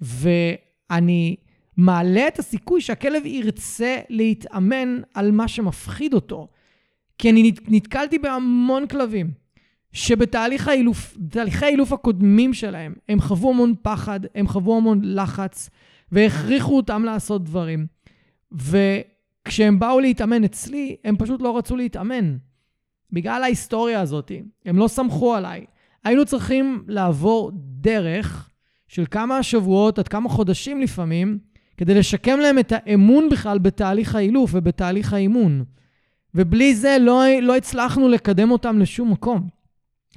[0.01, 1.35] ואני
[1.77, 6.47] מעלה את הסיכוי שהכלב ירצה להתאמן על מה שמפחיד אותו.
[7.17, 9.31] כי אני נתקלתי בהמון כלבים
[9.91, 11.17] שבתהליכי האילוף,
[11.61, 15.69] האילוף הקודמים שלהם, הם חוו המון פחד, הם חוו המון לחץ,
[16.11, 17.87] והכריחו אותם לעשות דברים.
[18.61, 18.77] ו...
[19.47, 22.37] כשהם באו להתאמן אצלי, הם פשוט לא רצו להתאמן.
[23.11, 24.31] בגלל ההיסטוריה הזאת.
[24.65, 25.65] הם לא סמכו עליי.
[26.03, 28.49] היינו צריכים לעבור דרך
[28.87, 31.39] של כמה שבועות עד כמה חודשים לפעמים,
[31.77, 35.63] כדי לשקם להם את האמון בכלל בתהליך האילוף ובתהליך האימון.
[36.35, 39.47] ובלי זה לא, לא הצלחנו לקדם אותם לשום מקום.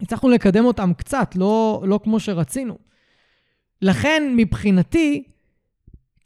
[0.03, 2.79] הצלחנו לקדם אותם קצת, לא, לא כמו שרצינו.
[3.83, 5.25] לכן, מבחינתי,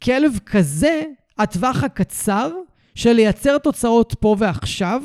[0.03, 1.03] כלב כזה,
[1.37, 2.51] הטווח הקצר
[2.95, 5.03] של לייצר תוצאות פה ועכשיו,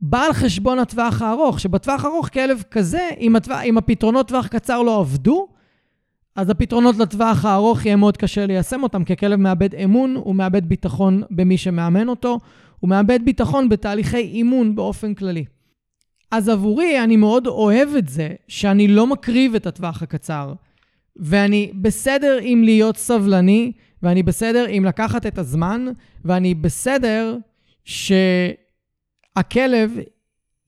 [0.00, 4.82] בא על חשבון הטווח הארוך, שבטווח הארוך כלב כזה, אם, הטווח, אם הפתרונות טווח קצר
[4.82, 5.48] לא עבדו,
[6.40, 10.68] אז הפתרונות לטווח הארוך יהיה מאוד קשה ליישם אותם, כי הכלב מאבד אמון, הוא מאבד
[10.68, 12.40] ביטחון במי שמאמן אותו,
[12.78, 15.44] הוא מאבד ביטחון בתהליכי אימון באופן כללי.
[16.30, 20.52] אז עבורי, אני מאוד אוהב את זה שאני לא מקריב את הטווח הקצר,
[21.16, 23.72] ואני בסדר עם להיות סבלני,
[24.02, 25.86] ואני בסדר עם לקחת את הזמן,
[26.24, 27.36] ואני בסדר
[27.84, 28.58] שהכלב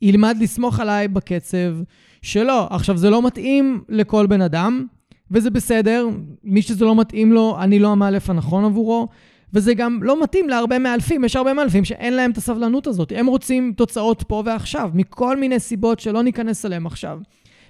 [0.03, 1.77] ילמד לסמוך עליי בקצב
[2.23, 2.67] שלו.
[2.71, 4.87] עכשיו, זה לא מתאים לכל בן אדם,
[5.33, 6.09] וזה בסדר.
[6.45, 9.09] מי שזה לא מתאים לו, אני לא המאלף הנכון עבורו.
[9.53, 11.25] וזה גם לא מתאים להרבה מאלפים.
[11.25, 13.13] יש הרבה מאלפים שאין להם את הסבלנות הזאת.
[13.17, 17.19] הם רוצים תוצאות פה ועכשיו, מכל מיני סיבות שלא ניכנס אליהם עכשיו.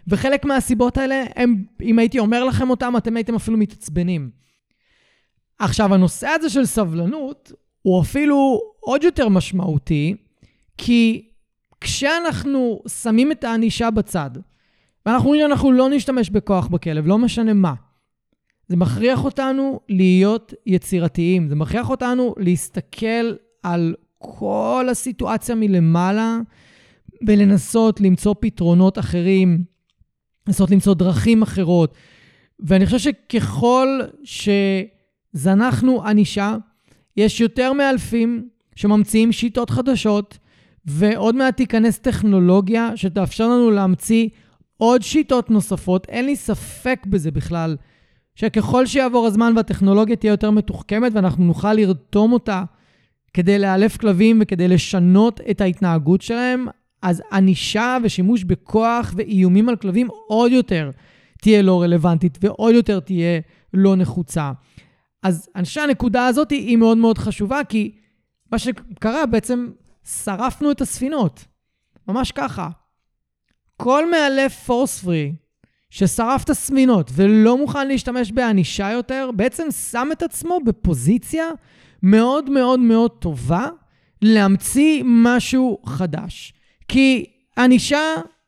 [0.08, 4.30] וחלק מהסיבות האלה, הם, אם הייתי אומר לכם אותם, אתם הייתם אפילו מתעצבנים.
[5.58, 7.52] עכשיו, הנושא הזה של סבלנות
[7.82, 10.16] הוא אפילו עוד יותר משמעותי,
[10.78, 11.28] כי
[11.80, 14.30] כשאנחנו שמים את הענישה בצד,
[15.06, 17.74] ואנחנו אומרים שאנחנו לא נשתמש בכוח בכלב, לא משנה מה,
[18.68, 23.32] זה מכריח אותנו להיות יצירתיים, זה מכריח אותנו להסתכל
[23.62, 26.38] על כל הסיטואציה מלמעלה
[27.26, 29.64] ולנסות למצוא פתרונות אחרים,
[30.46, 31.94] לנסות למצוא דרכים אחרות.
[32.60, 34.00] ואני חושב שככל
[35.34, 36.56] שזנחנו ענישה,
[37.16, 40.38] יש יותר מאלפים שממציאים שיטות חדשות,
[40.84, 44.28] ועוד מעט תיכנס טכנולוגיה שתאפשר לנו להמציא
[44.82, 46.06] עוד שיטות נוספות.
[46.08, 47.76] אין לי ספק בזה בכלל.
[48.34, 52.64] שככל שיעבור הזמן והטכנולוגיה תהיה יותר מתוחכמת ואנחנו נוכל לרתום אותה
[53.34, 56.66] כדי לאלף כלבים וכדי לשנות את ההתנהגות שלהם,
[57.02, 60.90] אז ענישה ושימוש בכוח ואיומים על כלבים עוד יותר
[61.40, 63.40] תהיה לא רלוונטית ועוד יותר תהיה
[63.74, 64.52] לא נחוצה.
[65.22, 67.94] אז אני חושב שהנקודה הזאת היא מאוד מאוד חשובה, כי
[68.52, 69.70] מה שקרה בעצם
[70.04, 71.44] שרפנו את הספינות.
[72.08, 72.68] ממש ככה.
[73.82, 75.32] כל מאלף פורס פרי
[75.90, 81.46] ששרף את הספינות ולא מוכן להשתמש בענישה יותר, בעצם שם את עצמו בפוזיציה
[82.02, 83.68] מאוד מאוד מאוד טובה
[84.22, 86.52] להמציא משהו חדש.
[86.88, 87.24] כי
[87.58, 88.00] ענישה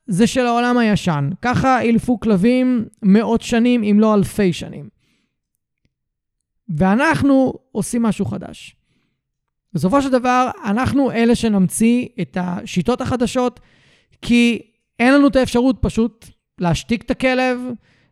[0.07, 1.31] זה של העולם הישן.
[1.43, 4.89] ככה אילפו כלבים מאות שנים, אם לא אלפי שנים.
[6.69, 8.77] ואנחנו עושים משהו חדש.
[9.73, 13.61] בסופו של דבר, אנחנו אלה שנמציא את השיטות החדשות,
[14.23, 16.27] כי אין לנו את האפשרות פשוט
[16.59, 17.59] להשתיק את הכלב,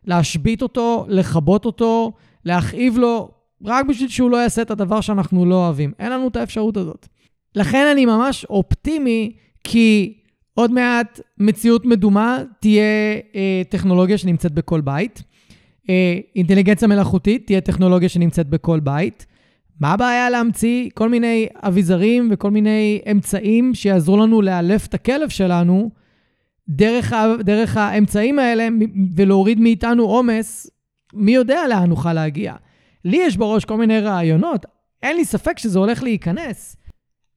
[0.05, 2.11] להשבית אותו, לכבות אותו,
[2.45, 3.31] להכאיב לו,
[3.65, 5.91] רק בשביל שהוא לא יעשה את הדבר שאנחנו לא אוהבים.
[5.99, 7.07] אין לנו את האפשרות הזאת.
[7.55, 10.13] לכן אני ממש אופטימי, כי
[10.53, 12.83] עוד מעט מציאות מדומה תהיה
[13.35, 15.23] אה, טכנולוגיה שנמצאת בכל בית.
[15.89, 19.25] אה, אינטליגנציה מלאכותית תהיה טכנולוגיה שנמצאת בכל בית.
[19.79, 25.91] מה הבעיה להמציא כל מיני אביזרים וכל מיני אמצעים שיעזרו לנו לאלף את הכלב שלנו
[26.69, 28.67] דרך, ה, דרך האמצעים האלה
[29.15, 30.69] ולהוריד מאיתנו עומס,
[31.13, 32.55] מי יודע לאן נוכל להגיע.
[33.05, 34.65] לי יש בראש כל מיני רעיונות,
[35.03, 36.75] אין לי ספק שזה הולך להיכנס.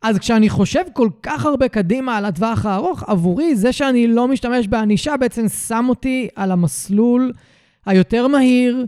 [0.03, 4.69] אז כשאני חושב כל כך הרבה קדימה על הטווח הארוך, עבורי זה שאני לא משתמש
[4.69, 7.33] בענישה בעצם שם אותי על המסלול
[7.87, 8.87] היותר מהיר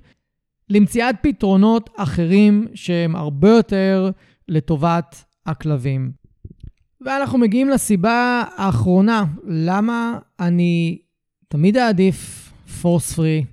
[0.71, 4.11] למציאת פתרונות אחרים שהם הרבה יותר
[4.49, 6.18] לטובת הכלבים.
[7.01, 10.99] ואנחנו מגיעים לסיבה האחרונה, למה אני
[11.49, 13.45] תמיד אעדיף פורס פרי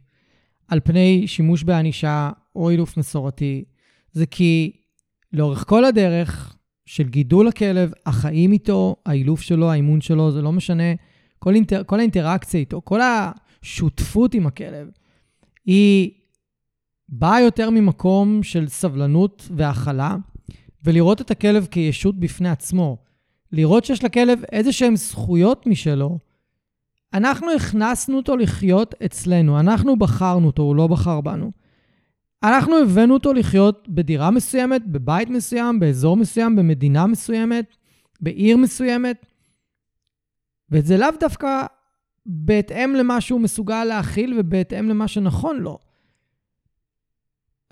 [0.68, 3.64] על פני שימוש בענישה או אילוף מסורתי.
[4.12, 4.72] זה כי
[5.34, 10.94] לאורך כל הדרך של גידול הכלב, החיים איתו, האילוף שלו, האימון שלו, זה לא משנה,
[11.40, 14.90] כל, אינטר, כל האינטראקציה איתו, כל השותפות עם הכלב,
[15.66, 16.12] היא
[17.10, 20.16] באה יותר ממקום של סבלנות והכלה,
[20.84, 22.98] ולראות את הכלב כישות בפני עצמו.
[23.56, 26.20] לראות שיש לכלב איזה שהן זכויות משלו.
[27.14, 31.52] אנחנו הכנסנו אותו לחיות אצלנו, אנחנו בחרנו אותו, הוא לא בחר בנו.
[32.44, 37.76] אנחנו הבאנו אותו לחיות בדירה מסוימת, בבית מסוים, באזור מסוים, במדינה מסוימת,
[38.22, 39.26] בעיר מסוימת,
[40.72, 41.66] וזה לאו דווקא
[42.26, 45.80] בהתאם למה שהוא מסוגל להכיל ובהתאם למה שנכון לו.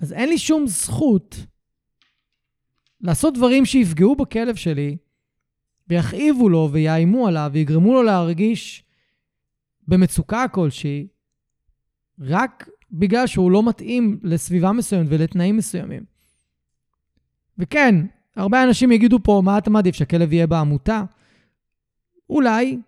[0.00, 1.36] אז אין לי שום זכות
[3.00, 4.96] לעשות דברים שיפגעו בכלב שלי,
[5.88, 8.84] ויכאיבו לו ויאיימו עליו ויגרמו לו להרגיש
[9.88, 11.06] במצוקה כלשהי,
[12.20, 16.02] רק בגלל שהוא לא מתאים לסביבה מסוימת ולתנאים מסוימים.
[17.58, 17.94] וכן,
[18.36, 21.04] הרבה אנשים יגידו פה, מה אתה מעדיף, שהכלב יהיה בעמותה?
[22.30, 22.78] אולי.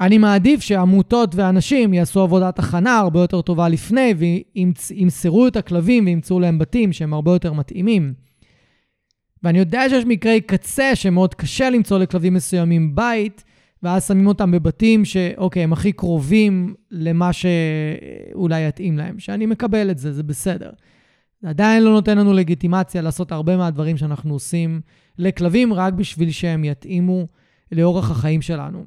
[0.00, 6.40] אני מעדיף שעמותות ואנשים יעשו עבודת הכנה הרבה יותר טובה לפני וימסרו את הכלבים וימצאו
[6.40, 8.14] להם בתים שהם הרבה יותר מתאימים.
[9.42, 13.44] ואני יודע שיש מקרי קצה שמאוד קשה למצוא לכלבים מסוימים בית,
[13.82, 19.18] ואז שמים אותם בבתים שאוקיי, הם הכי קרובים למה שאולי יתאים להם.
[19.18, 20.70] שאני מקבל את זה, זה בסדר.
[21.42, 24.80] זה עדיין לא נותן לנו לגיטימציה לעשות הרבה מהדברים שאנחנו עושים
[25.18, 27.26] לכלבים רק בשביל שהם יתאימו
[27.72, 28.84] לאורח החיים שלנו.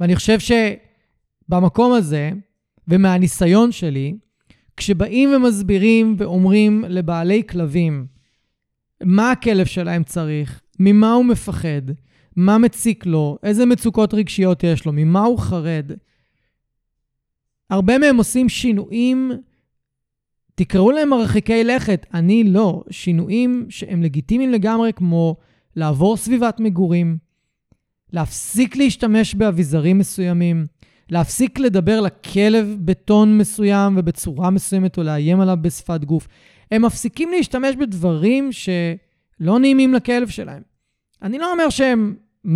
[0.00, 0.38] ואני חושב
[1.48, 2.30] שבמקום הזה,
[2.88, 4.14] ומהניסיון שלי,
[4.76, 8.13] כשבאים ומסבירים ואומרים לבעלי כלבים
[9.02, 11.82] מה הכלב שלהם צריך, ממה הוא מפחד,
[12.36, 15.90] מה מציק לו, איזה מצוקות רגשיות יש לו, ממה הוא חרד,
[17.70, 19.32] הרבה מהם עושים שינויים,
[20.54, 22.82] תקראו להם מרחיקי לכת, אני לא.
[22.90, 25.36] שינויים שהם לגיטימיים לגמרי, כמו
[25.76, 27.18] לעבור סביבת מגורים,
[28.12, 30.66] להפסיק להשתמש באביזרים מסוימים,
[31.10, 36.28] להפסיק לדבר לכלב בטון מסוים ובצורה מסוימת, או לאיים עליו בשפת גוף.
[36.74, 40.62] הם מפסיקים להשתמש בדברים שלא נעימים לכלב שלהם.
[41.22, 42.16] אני לא אומר שהם
[42.46, 42.50] 100%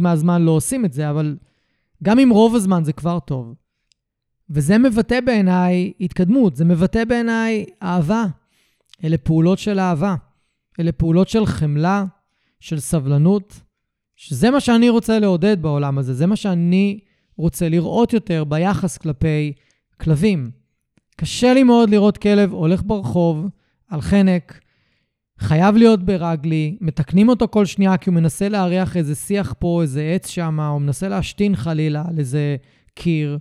[0.00, 1.36] מהזמן לא עושים את זה, אבל
[2.02, 3.54] גם אם רוב הזמן זה כבר טוב.
[4.50, 8.24] וזה מבטא בעיניי התקדמות, זה מבטא בעיניי אהבה.
[9.04, 10.14] אלה פעולות של אהבה.
[10.80, 12.04] אלה פעולות של חמלה,
[12.60, 13.60] של סבלנות,
[14.16, 17.00] שזה מה שאני רוצה לעודד בעולם הזה, זה מה שאני
[17.36, 19.52] רוצה לראות יותר ביחס כלפי
[20.00, 20.50] כלבים.
[21.16, 23.46] קשה לי מאוד לראות כלב הולך ברחוב,
[23.88, 24.60] על חנק,
[25.38, 30.12] חייב להיות ברגלי, מתקנים אותו כל שנייה כי הוא מנסה להריח איזה שיח פה, איזה
[30.14, 32.56] עץ שם, או מנסה להשתין חלילה על איזה
[32.94, 33.38] קיר.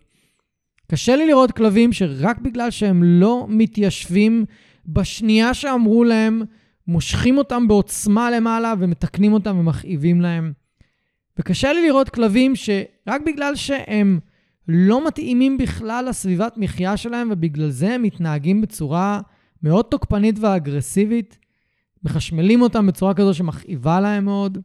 [0.92, 4.46] קשה לי לראות כלבים שרק בגלל שהם לא מתיישבים
[4.86, 6.42] בשנייה שאמרו להם,
[6.88, 10.54] מושכים אותם בעוצמה למעלה ומתקנים אותם ומכאיבים להם.
[11.40, 14.20] וקשה לי לראות כלבים שרק בגלל שהם
[14.68, 19.22] לא מתאימים בכלל לסביבת מחיה שלהם ובגלל זה הם מתנהגים בצורה
[19.64, 21.38] מאוד תוקפנית ואגרסיבית,
[22.04, 24.58] מחשמלים אותם בצורה כזו שמכאיבה להם מאוד.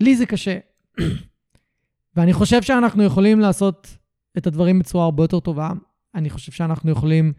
[0.00, 0.58] לי זה קשה.
[2.16, 3.96] ואני חושב שאנחנו יכולים לעשות
[4.38, 5.70] את הדברים בצורה הרבה יותר טובה.
[6.14, 7.32] אני חושב שאנחנו יכולים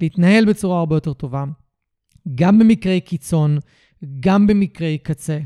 [0.00, 1.44] להתנהל בצורה הרבה יותר טובה,
[2.34, 3.58] גם במקרי קיצון,
[4.20, 5.38] גם במקרי קצה.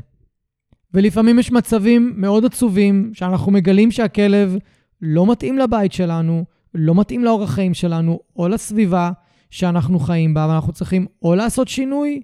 [0.93, 4.57] ולפעמים יש מצבים מאוד עצובים שאנחנו מגלים שהכלב
[5.01, 9.11] לא מתאים לבית שלנו, לא מתאים לאורח חיים שלנו או לסביבה
[9.49, 12.21] שאנחנו חיים בה, ואנחנו צריכים או לעשות שינוי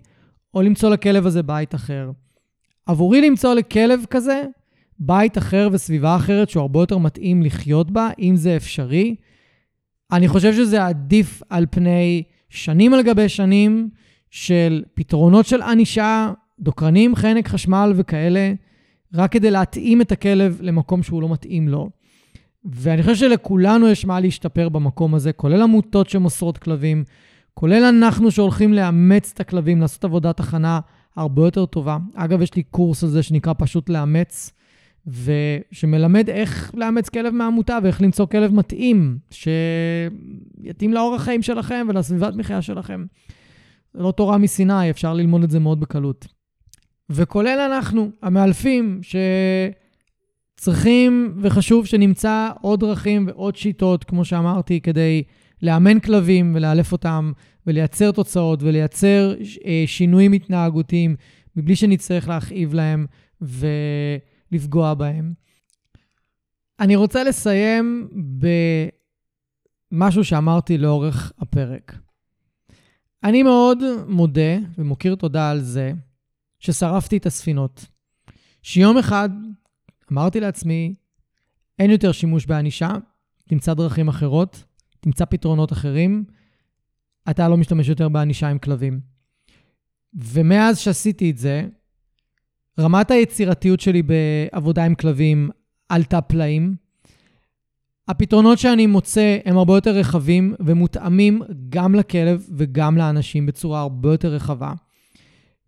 [0.53, 2.11] או למצוא לכלב הזה בית אחר.
[2.85, 4.43] עבורי למצוא לכלב כזה
[4.99, 9.15] בית אחר וסביבה אחרת שהוא הרבה יותר מתאים לחיות בה, אם זה אפשרי.
[10.11, 13.89] אני חושב שזה עדיף על פני שנים על גבי שנים
[14.29, 18.53] של פתרונות של ענישה, דוקרנים, חנק, חשמל וכאלה,
[19.13, 21.89] רק כדי להתאים את הכלב למקום שהוא לא מתאים לו.
[22.65, 27.03] ואני חושב שלכולנו יש מה להשתפר במקום הזה, כולל עמותות שמוסרות כלבים,
[27.53, 30.79] כולל אנחנו שהולכים לאמץ את הכלבים, לעשות עבודת הכנה
[31.15, 31.97] הרבה יותר טובה.
[32.15, 34.51] אגב, יש לי קורס על זה שנקרא פשוט לאמץ.
[35.07, 42.61] ושמלמד איך לאמץ כלב מהעמותה ואיך למצוא כלב מתאים, שיתאים לאורח החיים שלכם ולסביבת מחיה
[42.61, 43.05] שלכם.
[43.95, 46.27] לא תורה מסיני, אפשר ללמוד את זה מאוד בקלות.
[47.09, 48.99] וכולל אנחנו, המאלפים,
[50.63, 55.23] שצריכים וחשוב שנמצא עוד דרכים ועוד שיטות, כמו שאמרתי, כדי
[55.61, 57.31] לאמן כלבים ולאלף אותם
[57.67, 59.35] ולייצר תוצאות ולייצר
[59.65, 61.15] אה, שינויים התנהגותיים
[61.55, 63.05] מבלי שנצטרך להכאיב להם.
[63.41, 63.67] ו...
[64.53, 65.33] לפגוע בהם.
[66.79, 68.09] אני רוצה לסיים
[69.91, 71.95] במשהו שאמרתי לאורך הפרק.
[73.23, 75.91] אני מאוד מודה ומוקיר תודה על זה
[76.59, 77.85] ששרפתי את הספינות.
[78.61, 79.29] שיום אחד
[80.11, 80.95] אמרתי לעצמי,
[81.79, 82.89] אין יותר שימוש בענישה,
[83.49, 84.63] תמצא דרכים אחרות,
[84.99, 86.23] תמצא פתרונות אחרים,
[87.29, 88.99] אתה לא משתמש יותר בענישה עם כלבים.
[90.13, 91.65] ומאז שעשיתי את זה,
[92.79, 95.49] רמת היצירתיות שלי בעבודה עם כלבים
[95.89, 96.75] עלתה פלאים.
[98.07, 104.27] הפתרונות שאני מוצא הם הרבה יותר רחבים ומותאמים גם לכלב וגם לאנשים בצורה הרבה יותר
[104.33, 104.73] רחבה.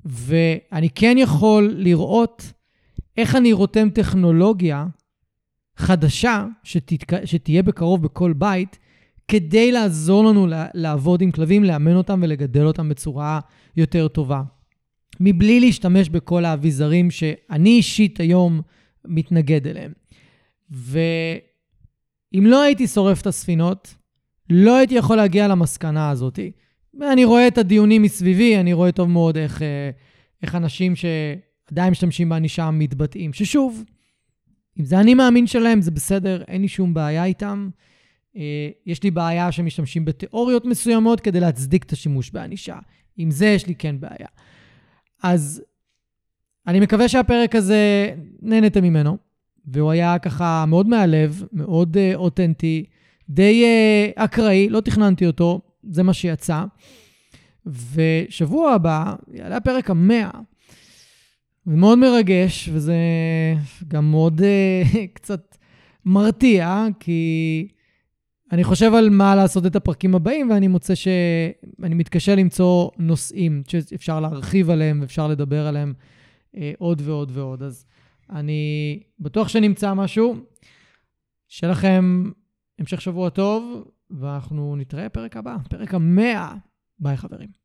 [0.06, 2.54] ואני כן יכול לראות
[3.18, 4.86] איך אני רותם טכנולוגיה
[5.78, 7.26] חדשה שתתק...
[7.26, 8.80] שתהיה בקרוב בכל בית,
[9.28, 13.40] כדי לעזור לנו לעבוד עם כלבים, לאמן אותם ולגדל אותם בצורה
[13.78, 14.42] יותר טובה.
[15.20, 18.62] מבלי להשתמש בכל האביזרים שאני אישית היום
[19.06, 19.92] מתנגד אליהם.
[20.70, 23.96] ואם לא הייתי שורף את הספינות,
[24.50, 26.40] לא הייתי יכול להגיע למסקנה הזאת.
[27.00, 29.90] ואני רואה את הדיונים מסביבי, אני רואה טוב מאוד איך, אה,
[30.44, 30.94] איך אנשים
[31.70, 33.34] שעדיין משתמשים בענישה מתבטאים.
[33.34, 33.84] ששוב,
[34.80, 37.70] אם זה אני מאמין שלהם, זה בסדר, אין לי שום בעיה איתם.
[38.38, 42.78] אה, יש לי בעיה שמשתמשים בתיאוריות מסוימות כדי להצדיק את השימוש בענישה.
[43.18, 44.28] עם זה יש לי כן בעיה.
[45.24, 45.64] אז
[46.68, 49.18] אני מקווה שהפרק הזה, נהנתם ממנו,
[49.66, 52.86] והוא היה ככה מאוד מהלב, מאוד uh, אותנטי,
[53.30, 56.66] די uh, אקראי, לא תכננתי אותו, זה מה שיצא.
[57.66, 60.30] ושבוע הבא יעלה הפרק המאה.
[61.68, 62.96] ומאוד מרגש, וזה
[63.88, 65.58] גם מאוד uh, קצת
[66.06, 67.68] מרתיע, כי
[68.52, 74.20] אני חושב על מה לעשות את הפרקים הבאים, ואני מוצא שאני מתקשה למצוא נושאים שאפשר
[74.20, 75.94] להרחיב עליהם ואפשר לדבר עליהם
[76.58, 77.64] אה, עוד ועוד ועוד.
[77.64, 77.86] אז
[78.30, 80.36] אני בטוח שנמצא משהו.
[81.48, 82.32] שיהיה לכם
[82.80, 86.56] המשך שבוע טוב, ואנחנו נתראה פרק הבא, פרק המאה.
[87.00, 87.65] ביי חברים.